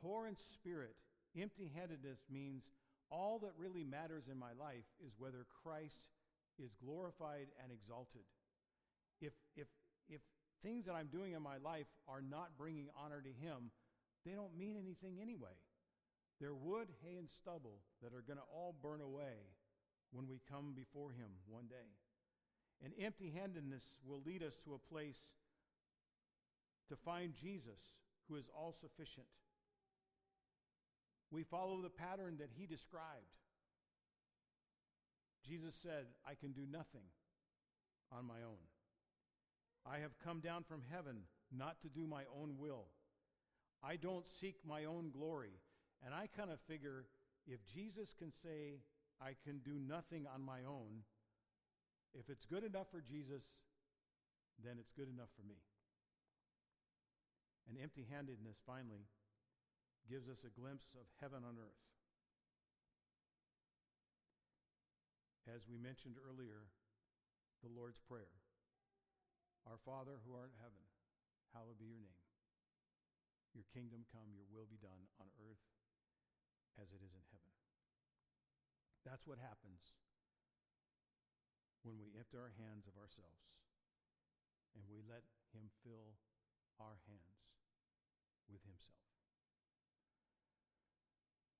Poor 0.00 0.26
in 0.26 0.36
spirit, 0.36 0.96
empty 1.36 1.70
handedness 1.74 2.18
means 2.30 2.62
all 3.10 3.38
that 3.40 3.52
really 3.58 3.84
matters 3.84 4.24
in 4.30 4.38
my 4.38 4.52
life 4.58 4.88
is 5.04 5.12
whether 5.18 5.46
Christ 5.62 6.08
is 6.58 6.72
glorified 6.82 7.48
and 7.62 7.72
exalted. 7.72 8.24
If, 9.20 9.32
if, 9.56 9.68
if 10.08 10.20
things 10.62 10.86
that 10.86 10.94
I'm 10.94 11.08
doing 11.08 11.32
in 11.32 11.42
my 11.42 11.58
life 11.58 11.86
are 12.08 12.22
not 12.22 12.56
bringing 12.56 12.88
honor 12.96 13.20
to 13.20 13.32
Him, 13.44 13.70
they 14.24 14.32
don't 14.32 14.56
mean 14.56 14.76
anything 14.76 15.18
anyway. 15.20 15.56
They're 16.40 16.54
wood, 16.54 16.88
hay, 17.04 17.16
and 17.16 17.28
stubble 17.28 17.78
that 18.02 18.14
are 18.14 18.24
going 18.26 18.38
to 18.38 18.50
all 18.52 18.74
burn 18.82 19.00
away 19.00 19.52
when 20.12 20.26
we 20.28 20.40
come 20.50 20.72
before 20.74 21.12
Him 21.12 21.30
one 21.46 21.66
day. 21.66 21.92
And 22.82 22.92
empty 22.98 23.32
handedness 23.34 23.84
will 24.04 24.22
lead 24.26 24.42
us 24.42 24.54
to 24.64 24.74
a 24.74 24.92
place 24.92 25.18
to 26.88 26.96
find 27.04 27.32
Jesus, 27.40 27.78
who 28.28 28.36
is 28.36 28.44
all 28.56 28.74
sufficient. 28.80 29.26
We 31.32 31.42
follow 31.44 31.80
the 31.80 31.90
pattern 31.90 32.36
that 32.38 32.50
He 32.54 32.66
described. 32.66 33.32
Jesus 35.48 35.74
said, 35.74 36.06
I 36.28 36.34
can 36.34 36.52
do 36.52 36.62
nothing 36.70 37.08
on 38.12 38.26
my 38.26 38.44
own. 38.46 38.60
I 39.84 39.98
have 39.98 40.12
come 40.22 40.40
down 40.40 40.62
from 40.62 40.82
heaven 40.92 41.22
not 41.50 41.80
to 41.82 41.88
do 41.88 42.06
my 42.06 42.22
own 42.38 42.56
will. 42.58 42.84
I 43.82 43.96
don't 43.96 44.28
seek 44.28 44.56
my 44.64 44.84
own 44.84 45.10
glory. 45.10 45.58
And 46.04 46.14
I 46.14 46.28
kind 46.36 46.50
of 46.50 46.60
figure 46.68 47.06
if 47.46 47.58
Jesus 47.74 48.14
can 48.16 48.30
say, 48.42 48.78
I 49.20 49.34
can 49.42 49.58
do 49.64 49.78
nothing 49.78 50.26
on 50.32 50.42
my 50.42 50.60
own, 50.68 51.02
if 52.14 52.28
it's 52.28 52.44
good 52.44 52.62
enough 52.62 52.86
for 52.90 53.00
Jesus, 53.00 53.42
then 54.62 54.76
it's 54.78 54.92
good 54.92 55.08
enough 55.08 55.30
for 55.34 55.46
me. 55.46 55.58
And 57.68 57.78
empty 57.82 58.06
handedness, 58.10 58.58
finally, 58.66 59.06
gives 60.10 60.28
us 60.28 60.42
a 60.42 60.52
glimpse 60.52 60.90
of 60.98 61.06
heaven 61.22 61.46
on 61.46 61.58
earth. 61.58 61.82
As 65.50 65.66
we 65.66 65.78
mentioned 65.78 66.16
earlier, 66.22 66.70
the 67.62 67.70
Lord's 67.70 67.98
Prayer 68.06 68.42
Our 69.66 69.78
Father 69.82 70.22
who 70.22 70.34
art 70.34 70.54
in 70.54 70.58
heaven, 70.62 70.82
hallowed 71.54 71.78
be 71.78 71.90
your 71.90 72.02
name. 72.02 72.22
Your 73.52 73.66
kingdom 73.74 74.08
come, 74.08 74.32
your 74.32 74.48
will 74.48 74.66
be 74.66 74.80
done 74.80 75.10
on 75.20 75.28
earth 75.42 75.60
as 76.80 76.88
it 76.90 77.04
is 77.04 77.12
in 77.12 77.26
heaven. 77.28 77.52
That's 79.04 79.26
what 79.26 79.42
happens 79.42 79.82
when 81.82 81.98
we 81.98 82.14
empty 82.14 82.38
our 82.38 82.54
hands 82.54 82.86
of 82.86 82.94
ourselves 82.94 83.52
and 84.78 84.84
we 84.88 85.02
let 85.04 85.26
Him 85.52 85.68
fill 85.84 86.16
our 86.80 86.96
hands 87.04 87.44
with 88.48 88.62
Himself. 88.64 89.01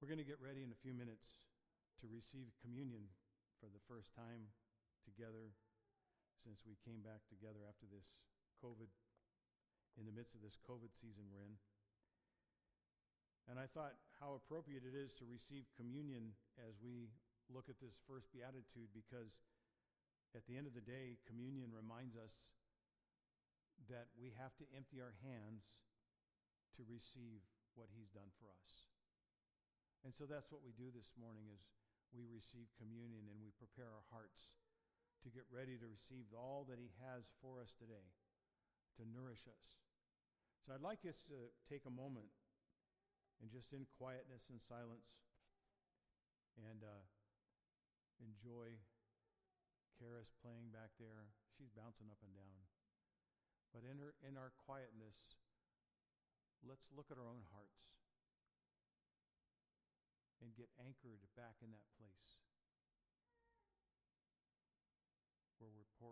We're 0.02 0.10
going 0.10 0.18
to 0.18 0.26
get 0.26 0.42
ready 0.42 0.66
in 0.66 0.74
a 0.74 0.82
few 0.82 0.90
minutes 0.90 1.46
to 2.02 2.10
receive 2.10 2.50
communion 2.58 3.06
for 3.62 3.70
the 3.70 3.78
first 3.86 4.10
time 4.18 4.50
together 5.06 5.54
since 6.42 6.58
we 6.66 6.74
came 6.82 7.06
back 7.06 7.22
together 7.30 7.62
after 7.62 7.86
this 7.86 8.10
COVID, 8.58 8.90
in 9.94 10.02
the 10.02 10.10
midst 10.10 10.34
of 10.34 10.42
this 10.42 10.58
COVID 10.66 10.90
season 10.98 11.30
we're 11.30 11.46
in. 11.46 11.54
And 13.46 13.62
I 13.62 13.70
thought 13.70 13.94
how 14.18 14.34
appropriate 14.34 14.82
it 14.82 14.98
is 14.98 15.14
to 15.22 15.24
receive 15.30 15.70
communion 15.78 16.34
as 16.58 16.74
we 16.82 17.14
look 17.46 17.70
at 17.70 17.78
this 17.78 17.94
first 18.10 18.26
beatitude 18.34 18.90
because 18.90 19.30
at 20.34 20.42
the 20.50 20.58
end 20.58 20.66
of 20.66 20.74
the 20.74 20.82
day, 20.82 21.22
communion 21.30 21.70
reminds 21.70 22.18
us 22.18 22.34
that 23.86 24.10
we 24.18 24.34
have 24.34 24.50
to 24.58 24.66
empty 24.74 24.98
our 24.98 25.14
hands 25.22 25.62
to 26.74 26.82
receive 26.90 27.46
what 27.78 27.86
he's 27.94 28.10
done 28.10 28.34
for 28.42 28.50
us. 28.50 28.91
And 30.02 30.10
so 30.10 30.26
that's 30.26 30.50
what 30.50 30.66
we 30.66 30.74
do 30.74 30.90
this 30.90 31.14
morning 31.14 31.46
is 31.46 31.62
we 32.10 32.26
receive 32.26 32.66
communion 32.74 33.30
and 33.30 33.38
we 33.38 33.54
prepare 33.54 33.86
our 33.86 34.06
hearts 34.10 34.50
to 35.22 35.30
get 35.30 35.46
ready 35.46 35.78
to 35.78 35.86
receive 35.86 36.26
all 36.34 36.66
that 36.66 36.82
he 36.82 36.90
has 36.98 37.30
for 37.38 37.62
us 37.62 37.70
today 37.78 38.10
to 38.98 39.06
nourish 39.06 39.46
us. 39.46 39.66
So 40.66 40.74
I'd 40.74 40.82
like 40.82 41.06
us 41.06 41.22
to 41.30 41.54
take 41.70 41.86
a 41.86 41.94
moment 41.94 42.34
and 43.38 43.46
just 43.46 43.70
in 43.70 43.86
quietness 43.94 44.50
and 44.50 44.58
silence 44.58 45.06
and 46.58 46.82
uh, 46.82 47.06
enjoy 48.18 48.74
Karis 50.02 50.34
playing 50.42 50.74
back 50.74 50.90
there. 50.98 51.30
She's 51.54 51.70
bouncing 51.70 52.10
up 52.10 52.18
and 52.26 52.34
down. 52.34 52.58
But 53.70 53.86
in, 53.86 54.02
her, 54.02 54.18
in 54.26 54.34
our 54.34 54.50
quietness, 54.66 55.38
let's 56.66 56.90
look 56.90 57.14
at 57.14 57.22
our 57.22 57.30
own 57.30 57.46
hearts 57.54 58.01
and 60.42 60.50
get 60.58 60.68
anchored 60.82 61.22
back 61.38 61.62
in 61.62 61.70
that 61.70 61.86
place. 61.96 62.41